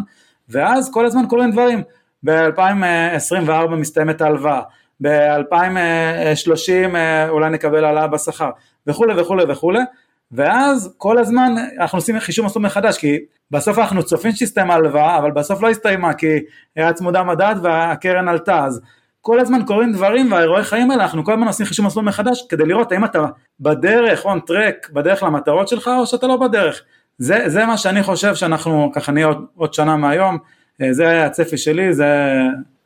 [0.48, 1.82] ואז כל הזמן קורים דברים,
[2.24, 4.60] ב-2024 מסתיימת ההלוואה,
[5.00, 8.50] ב-2030 אה, אולי נקבל העלאה בשכר,
[8.86, 9.80] וכולי וכולי וכולי,
[10.34, 13.18] ואז כל הזמן אנחנו עושים חישוב מסלול מחדש, כי
[13.50, 16.26] בסוף אנחנו צופים שהסתיימה הלוואה, אבל בסוף לא הסתיימה, כי
[16.76, 18.80] היה צמודה מדד והקרן עלתה, אז
[19.20, 22.64] כל הזמן קורים דברים והאירועי חיים האלה, אנחנו כל הזמן עושים חישוב מסלול מחדש, כדי
[22.64, 23.24] לראות האם אתה
[23.60, 26.82] בדרך, און טרק, בדרך למטרות שלך, או שאתה לא בדרך.
[27.18, 30.38] זה, זה מה שאני חושב שאנחנו ככה נהיה עוד, עוד שנה מהיום,
[30.82, 32.06] אה, זה הצפי שלי, זה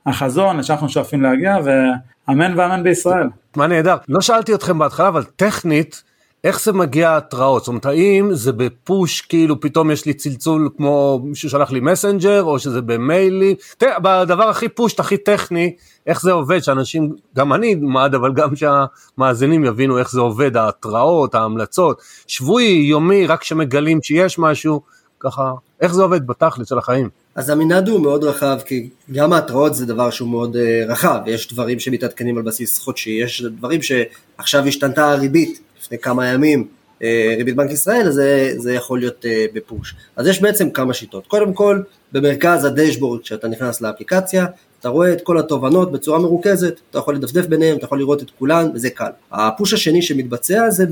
[0.07, 3.29] החזון שאנחנו שואפים להגיע, ואמן ואמן בישראל.
[3.57, 3.97] מה נהדר.
[4.09, 6.03] לא שאלתי אתכם בהתחלה, אבל טכנית,
[6.45, 7.62] איך זה מגיע התראות?
[7.62, 12.43] זאת אומרת, האם זה בפוש, כאילו פתאום יש לי צלצול כמו מישהו שלח לי מסנג'ר,
[12.43, 13.55] או שזה במיילי?
[13.78, 15.74] תראה, בדבר הכי פושט, הכי טכני,
[16.07, 21.34] איך זה עובד, שאנשים, גם אני אלמד, אבל גם שהמאזינים יבינו איך זה עובד, ההתראות,
[21.34, 24.80] ההמלצות, שבועי, יומי, רק כשמגלים שיש משהו,
[25.20, 27.09] ככה, איך זה עובד בתכלית של החיים?
[27.34, 31.53] אז המנעד הוא מאוד רחב, כי גם ההתראות זה דבר שהוא מאוד uh, רחב, יש
[31.53, 36.68] דברים שמתעדכנים על בסיס חודשי, יש דברים שעכשיו השתנתה הריבית, לפני כמה ימים
[37.03, 39.95] אה, ריבית בנק ישראל, זה, זה יכול להיות אה, בפוש.
[40.16, 41.26] אז יש בעצם כמה שיטות.
[41.26, 41.82] קודם כל,
[42.12, 44.47] במרכז הדשבורד, כשאתה נכנס לאפליקציה,
[44.80, 48.30] אתה רואה את כל התובנות בצורה מרוכזת, אתה יכול לדפדף ביניהם, אתה יכול לראות את
[48.39, 49.11] כולן, וזה קל.
[49.32, 50.84] הפוש השני שמתבצע זה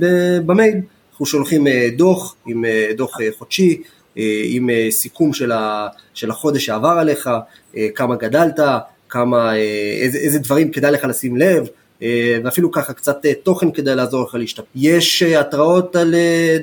[0.46, 0.80] במייל,
[1.10, 2.64] אנחנו שולחים אה, דוח עם
[2.96, 3.82] דוח חודשי,
[4.44, 5.52] עם סיכום של,
[6.14, 7.30] של החודש שעבר עליך,
[7.94, 8.60] כמה גדלת,
[9.08, 9.56] כמה,
[10.00, 11.66] איזה, איזה דברים כדאי לך לשים לב,
[12.44, 14.66] ואפילו ככה קצת אה, תוכן כדי לעזור לך להשתפר.
[14.74, 16.14] יש אה, התראות על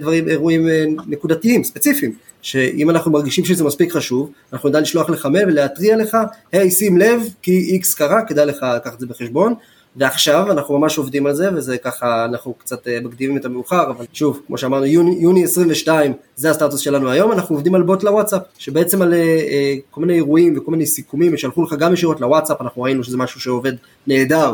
[0.01, 0.67] דברים, אירועים
[1.07, 6.17] נקודתיים, ספציפיים, שאם אנחנו מרגישים שזה מספיק חשוב, אנחנו נדע לשלוח לך מייל ולהתריע לך,
[6.51, 9.53] היי hey, שים לב כי איקס קרה, כדאי לך לקחת את זה בחשבון,
[9.95, 14.05] ועכשיו אנחנו ממש עובדים על זה, וזה ככה, אנחנו קצת אה, מקדימים את המאוחר, אבל
[14.13, 18.41] שוב, כמו שאמרנו, יוני, יוני 22 זה הסטטוס שלנו היום, אנחנו עובדים על בוט לוואטסאפ,
[18.57, 22.81] שבעצם על אה, כל מיני אירועים וכל מיני סיכומים, ישלחו לך גם ישירות לוואטסאפ, אנחנו
[22.81, 23.73] ראינו שזה משהו שעובד
[24.07, 24.53] נהדר אה,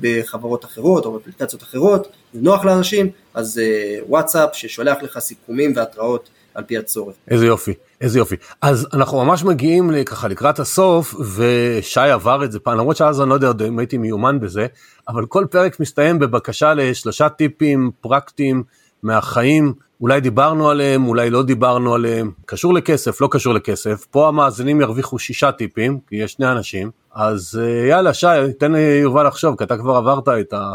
[0.00, 6.28] בחברות אחרות או באפליקציות אחרות, זה נוח לאנשים, אז אה, וואטסאפ ששולח לך סיכומים והתראות
[6.54, 7.14] על פי הצורך.
[7.28, 8.36] איזה יופי, איזה יופי.
[8.62, 13.30] אז אנחנו ממש מגיעים ככה לקראת הסוף, ושי עבר את זה פעם, למרות שאז אני
[13.30, 14.66] לא יודע אם הייתי מיומן בזה,
[15.08, 18.62] אבל כל פרק מסתיים בבקשה לשלושה טיפים פרקטיים
[19.06, 24.80] מהחיים, אולי דיברנו עליהם, אולי לא דיברנו עליהם, קשור לכסף, לא קשור לכסף, פה המאזינים
[24.80, 28.26] ירוויחו שישה טיפים, כי יש שני אנשים, אז אה, יאללה שי,
[28.58, 30.74] תן ליובל לחשוב, כי אתה כבר עברת את, ה...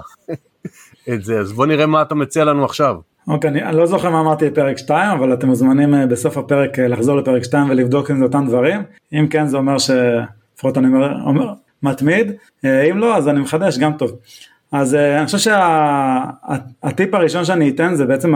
[1.13, 2.95] את זה, אז בוא נראה מה אתה מציע לנו עכשיו.
[3.27, 6.79] אוקיי, okay, אני לא זוכר מה אמרתי בפרק 2, אבל אתם מוזמנים אה, בסוף הפרק
[6.79, 8.81] אה, לחזור לפרק 2 ולבדוק אם זה אותם דברים.
[9.13, 11.53] אם כן, זה אומר שלפחות אני אומר, אומר
[11.83, 12.31] מתמיד,
[12.63, 14.11] אם לא, אז אני מחדש, גם טוב.
[14.71, 18.33] אז אני חושב שהטיפ שה, הראשון שאני אתן זה בעצם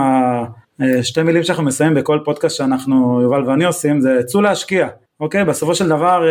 [0.79, 4.87] השתי מילים שאנחנו מסיימים בכל פודקאסט שאנחנו, יובל ואני עושים, זה צאו להשקיע.
[5.19, 6.23] אוקיי, בסופו של דבר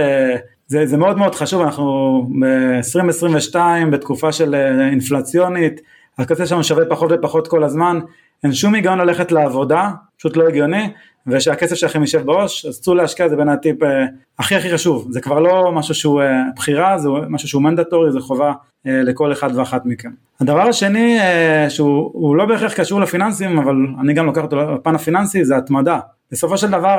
[0.66, 3.56] זה, זה מאוד מאוד חשוב, אנחנו ב-2022
[3.90, 4.54] בתקופה של
[4.90, 5.80] אינפלציונית,
[6.18, 7.98] הכסף שלנו שווה פחות ופחות כל הזמן,
[8.44, 10.90] אין שום היגיון ללכת לעבודה, פשוט לא הגיוני,
[11.26, 14.04] ושהכסף שלכם יישב בראש, אז צאו להשקיע זה בין הטיפ אה,
[14.38, 18.20] הכי הכי חשוב, זה כבר לא משהו שהוא אה, בחירה, זה משהו שהוא מנדטורי, זה
[18.20, 18.52] חובה
[18.86, 20.10] אה, לכל אחד ואחת מכם.
[20.40, 25.44] הדבר השני אה, שהוא לא בהכרח קשור לפיננסים, אבל אני גם לוקח אותו לפן הפיננסי,
[25.44, 26.00] זה התמדה.
[26.32, 26.96] בסופו של דבר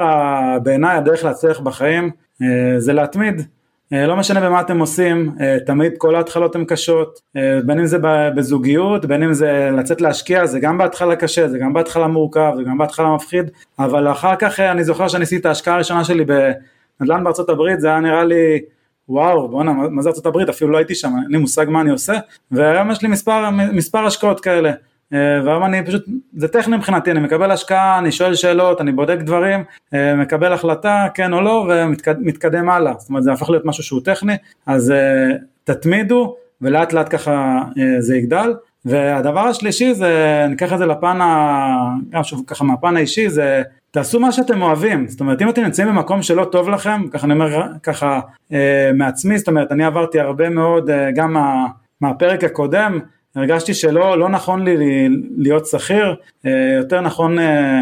[0.63, 2.11] בעיניי הדרך להצליח בחיים
[2.41, 2.47] אה,
[2.77, 3.41] זה להתמיד,
[3.91, 7.97] לא משנה במה אתם עושים, אה, תמיד כל ההתחלות הן קשות, אה, בין אם זה
[8.35, 12.63] בזוגיות, בין אם זה לצאת להשקיע, זה גם בהתחלה קשה, זה גם בהתחלה מורכב, זה
[12.63, 17.23] גם בהתחלה מפחיד, אבל אחר כך אני זוכר שאני עשיתי את ההשקעה הראשונה שלי בנדל"ן
[17.23, 18.59] בארצות הברית, זה היה נראה לי,
[19.09, 21.89] וואו, בואנה, מה זה ארצות הברית, אפילו לא הייתי שם, אין לי מושג מה אני
[21.89, 22.13] עושה,
[22.51, 24.71] והיום יש לי מספר, מספר השקעות כאלה.
[25.13, 29.17] אה, והיום אני פשוט, זה טכני מבחינתי, אני מקבל השקעה, אני שואל שאלות, אני בודק
[29.19, 33.83] דברים, אה, מקבל החלטה, כן או לא, ומתקדם הלאה, זאת אומרת זה הפך להיות משהו
[33.83, 34.35] שהוא טכני,
[34.65, 37.61] אז אה, תתמידו ולאט לאט ככה
[37.99, 38.53] זה יגדל.
[38.85, 41.75] והדבר השלישי זה, ניקח את זה לפן, ה...
[42.09, 45.87] גם שוב ככה מהפן האישי, זה תעשו מה שאתם אוהבים, זאת אומרת אם אתם נמצאים
[45.87, 48.19] במקום שלא טוב לכם, ככה אני אומר ככה
[48.93, 51.65] מעצמי, זאת אומרת אני עברתי הרבה מאוד גם מה,
[52.01, 52.99] מהפרק הקודם,
[53.35, 54.77] הרגשתי שלא לא נכון לי
[55.37, 56.15] להיות שכיר,
[56.45, 57.81] אה, יותר נכון אה,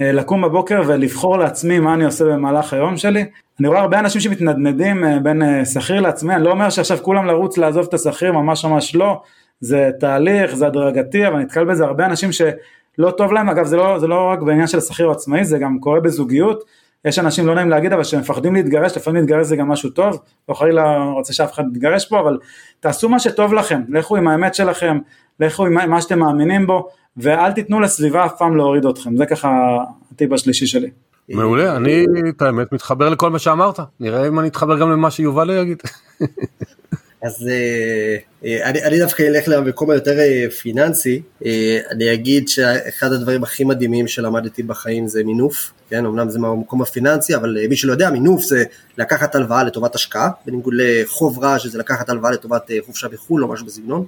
[0.00, 3.24] אה, לקום בבוקר ולבחור לעצמי מה אני עושה במהלך היום שלי.
[3.60, 7.86] אני רואה הרבה אנשים שמתנדנדים בין שכיר לעצמי, אני לא אומר שעכשיו כולם לרוץ לעזוב
[7.88, 9.22] את השכיר, ממש ממש לא,
[9.60, 11.84] זה תהליך, זה הדרגתי, אבל נתקל בזה.
[11.84, 15.44] הרבה אנשים שלא טוב להם, אגב זה לא, זה לא רק בעניין של השכיר העצמאי,
[15.44, 16.64] זה גם קורה בזוגיות,
[17.04, 20.54] יש אנשים לא נעים להגיד אבל שמפחדים להתגרש, לפעמים להתגרש זה גם משהו טוב, לא
[20.54, 22.38] חלילה רוצה שאף אחד יתגרש פה, אבל
[22.80, 24.98] תעשו מה שטוב לכם, לכו עם האמת שלכם,
[25.40, 29.48] לכו עם מה שאתם מאמינים בו, ואל תיתנו לסביבה אף פעם להוריד אתכם, זה ככה
[30.12, 30.90] הטיפ השלישי שלי.
[31.28, 35.50] מעולה, אני את האמת מתחבר לכל מה שאמרת, נראה אם אני אתחבר גם למה שיובל
[35.50, 35.82] יגיד.
[37.22, 41.22] אז אה, אה, אני, אני דווקא אלך למקום היותר אה, פיננסי,
[41.90, 47.34] אני אגיד שאחד הדברים הכי מדהימים שלמדתי בחיים זה מינוף, כן, אמנם זה מהמקום הפיננסי,
[47.34, 48.64] אבל מי שלא יודע, מינוף זה
[48.98, 53.66] לקחת הלוואה לטובת השקעה, בניגוד לחוב רע שזה לקחת הלוואה לטובת חופשה בחו"ל או משהו
[53.66, 54.04] בסגנון.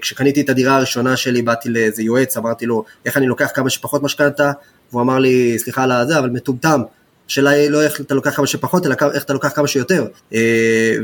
[0.00, 4.02] כשקניתי את הדירה הראשונה שלי באתי לאיזה יועץ, אמרתי לו איך אני לוקח כמה שפחות
[4.02, 4.52] משכנתה,
[4.90, 6.80] והוא אמר לי סליחה על זה, אבל מטומטם.
[7.28, 10.06] השאלה היא לא איך אתה לוקח כמה שפחות, אלא איך אתה לוקח כמה שיותר.
[10.34, 10.96] אה,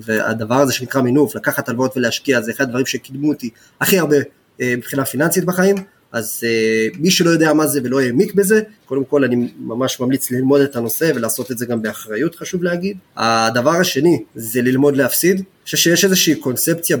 [0.00, 4.16] והדבר הזה שנקרא מינוף, לקחת הלוואות ולהשקיע, זה אחד הדברים שקידמו אותי הכי הרבה
[4.60, 5.76] אה, מבחינה פיננסית בחיים.
[6.14, 10.30] אז uh, מי שלא יודע מה זה ולא העמיק בזה, קודם כל אני ממש ממליץ
[10.30, 12.96] ללמוד את הנושא ולעשות את זה גם באחריות חשוב להגיד.
[13.16, 15.36] הדבר השני זה ללמוד להפסיד.
[15.36, 16.96] אני חושב שיש איזושהי קונספציה,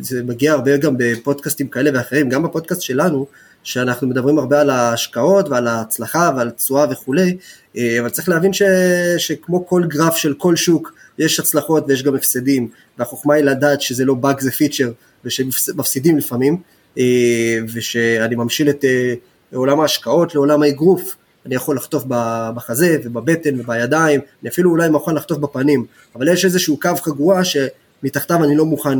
[0.00, 3.26] זה מגיע הרבה גם בפודקאסטים כאלה ואחרים, גם בפודקאסט שלנו,
[3.66, 7.36] שאנחנו מדברים הרבה על ההשקעות ועל ההצלחה ועל תשואה וכולי,
[7.76, 8.62] אה, אבל צריך להבין ש,
[9.18, 14.04] שכמו כל גרף של כל שוק, יש הצלחות ויש גם הפסדים, והחוכמה היא לדעת שזה
[14.04, 14.92] לא באג זה פיצ'ר,
[15.24, 16.56] ושמפסידים לפעמים,
[16.98, 19.14] אה, ושאני ממשיל את אה,
[19.54, 22.04] עולם ההשקעות לעולם האגרוף, אני יכול לחטוף
[22.54, 28.44] בחזה ובבטן ובידיים, אני אפילו אולי מוכן לחטוף בפנים, אבל יש איזשהו קו חגורה שמתחתיו
[28.44, 28.98] אני לא מוכן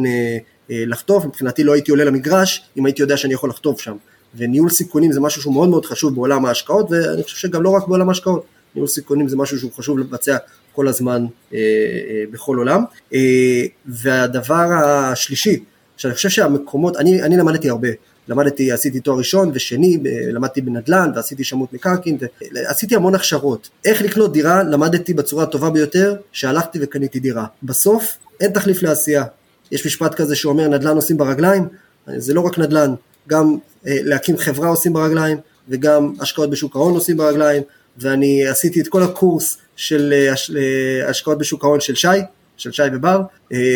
[0.70, 3.96] לחטוף, מבחינתי לא הייתי עולה למגרש אם הייתי יודע שאני יכול לחטוף שם.
[4.34, 7.88] וניהול סיכונים זה משהו שהוא מאוד מאוד חשוב בעולם ההשקעות, ואני חושב שגם לא רק
[7.88, 10.36] בעולם ההשקעות, ניהול סיכונים זה משהו שהוא חשוב לבצע
[10.72, 12.84] כל הזמן אה, אה, בכל עולם.
[13.14, 15.64] אה, והדבר השלישי,
[15.96, 17.88] שאני חושב שהמקומות, אני, אני למדתי הרבה,
[18.28, 19.98] למדתי, עשיתי תואר ראשון ושני,
[20.32, 22.18] למדתי בנדל"ן ועשיתי שמות מקרקעין,
[22.54, 23.68] ועשיתי המון הכשרות.
[23.84, 27.46] איך לקנות דירה, למדתי בצורה הטובה ביותר, שהלכתי וקניתי דירה.
[27.62, 29.24] בסוף אין תחליף לעשייה.
[29.72, 31.68] יש משפט כזה שאומר נדל"ן עושים ברגליים,
[32.16, 32.94] זה לא רק נדל"ן,
[33.28, 33.56] גם
[33.86, 37.62] אה, להקים חברה עושים ברגליים, וגם השקעות בשוק ההון עושים ברגליים,
[37.98, 42.08] ואני עשיתי את כל הקורס של אה, אה, השקעות בשוק ההון של שי,
[42.56, 43.20] של שי ובר,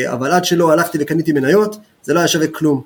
[0.06, 2.82] אבל עד שלא הלכתי וקניתי מניות, זה לא היה שווה כלום.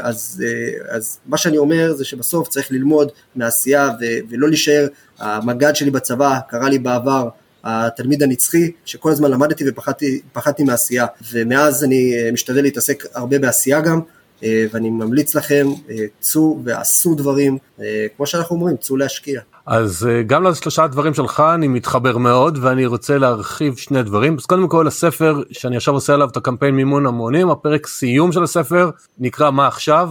[0.00, 0.42] אז,
[0.88, 3.90] אז מה שאני אומר זה שבסוף צריך ללמוד מעשייה
[4.30, 4.86] ולא להישאר,
[5.18, 7.28] המג"ד שלי בצבא קרא לי בעבר
[7.64, 14.00] התלמיד הנצחי, שכל הזמן למדתי ופחדתי מעשייה, ומאז אני משתדל להתעסק הרבה בעשייה גם,
[14.42, 19.40] ואני ממליץ לכם, אה, צאו ועשו דברים, אה, כמו שאנחנו אומרים, צאו להשקיע.
[19.66, 24.36] אז גם לשלושה דברים שלך אני מתחבר מאוד ואני רוצה להרחיב שני דברים.
[24.38, 28.42] אז קודם כל הספר שאני עכשיו עושה עליו את הקמפיין מימון המונים, הפרק סיום של
[28.42, 30.10] הספר נקרא מה עכשיו.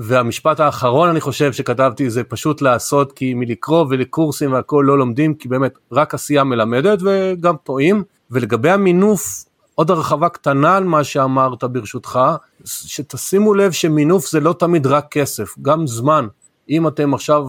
[0.00, 5.48] והמשפט האחרון אני חושב שכתבתי זה פשוט לעשות כי מלקרוא ולקורסים והכל לא לומדים כי
[5.48, 9.44] באמת רק עשייה מלמדת וגם טועים ולגבי המינוף
[9.78, 12.20] עוד הרחבה קטנה על מה שאמרת ברשותך,
[12.64, 16.26] שתשימו לב שמינוף זה לא תמיד רק כסף, גם זמן.
[16.70, 17.44] אם אתם עכשיו,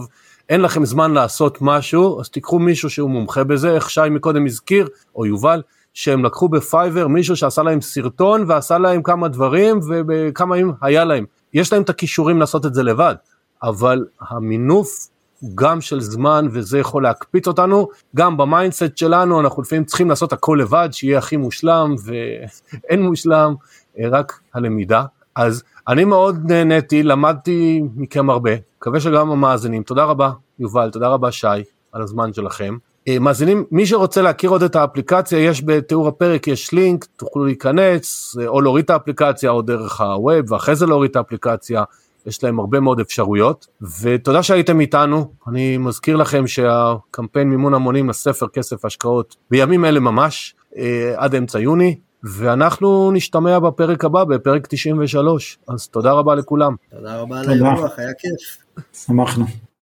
[0.48, 4.88] אין לכם זמן לעשות משהו, אז תיקחו מישהו שהוא מומחה בזה, איך שי מקודם הזכיר,
[5.16, 5.62] או יובל,
[5.94, 11.24] שהם לקחו בפייבר מישהו שעשה להם סרטון ועשה להם כמה דברים ובכמה ימים היה להם.
[11.54, 13.14] יש להם את הכישורים לעשות את זה לבד,
[13.62, 15.08] אבל המינוף
[15.54, 20.32] גם של זמן וזה יכול להקפיץ אותנו, גם ב mindset שלנו אנחנו לפעמים צריכים לעשות
[20.32, 23.54] הכל לבד, שיהיה הכי מושלם ואין מושלם,
[23.98, 25.04] אה, רק הלמידה.
[25.36, 31.32] אז אני מאוד נהניתי, למדתי מכם הרבה, מקווה שגם המאזינים, תודה רבה יובל, תודה רבה
[31.32, 31.46] שי
[31.92, 32.76] על הזמן שלכם.
[33.08, 38.36] אה, מאזינים, מי שרוצה להכיר עוד את האפליקציה, יש בתיאור הפרק, יש לינק, תוכלו להיכנס,
[38.40, 41.84] אה, או להוריד את האפליקציה או דרך ה web, ואחרי זה להוריד את האפליקציה.
[42.26, 43.66] יש להם הרבה מאוד אפשרויות,
[44.02, 50.54] ותודה שהייתם איתנו, אני מזכיר לכם שהקמפיין מימון המונים לספר כסף השקעות בימים אלה ממש,
[50.76, 56.74] אה, עד אמצע יוני, ואנחנו נשתמע בפרק הבא, בפרק 93, אז תודה רבה לכולם.
[56.90, 58.64] תודה רבה על האירוח, היה כיף.
[58.92, 59.44] שמחנו.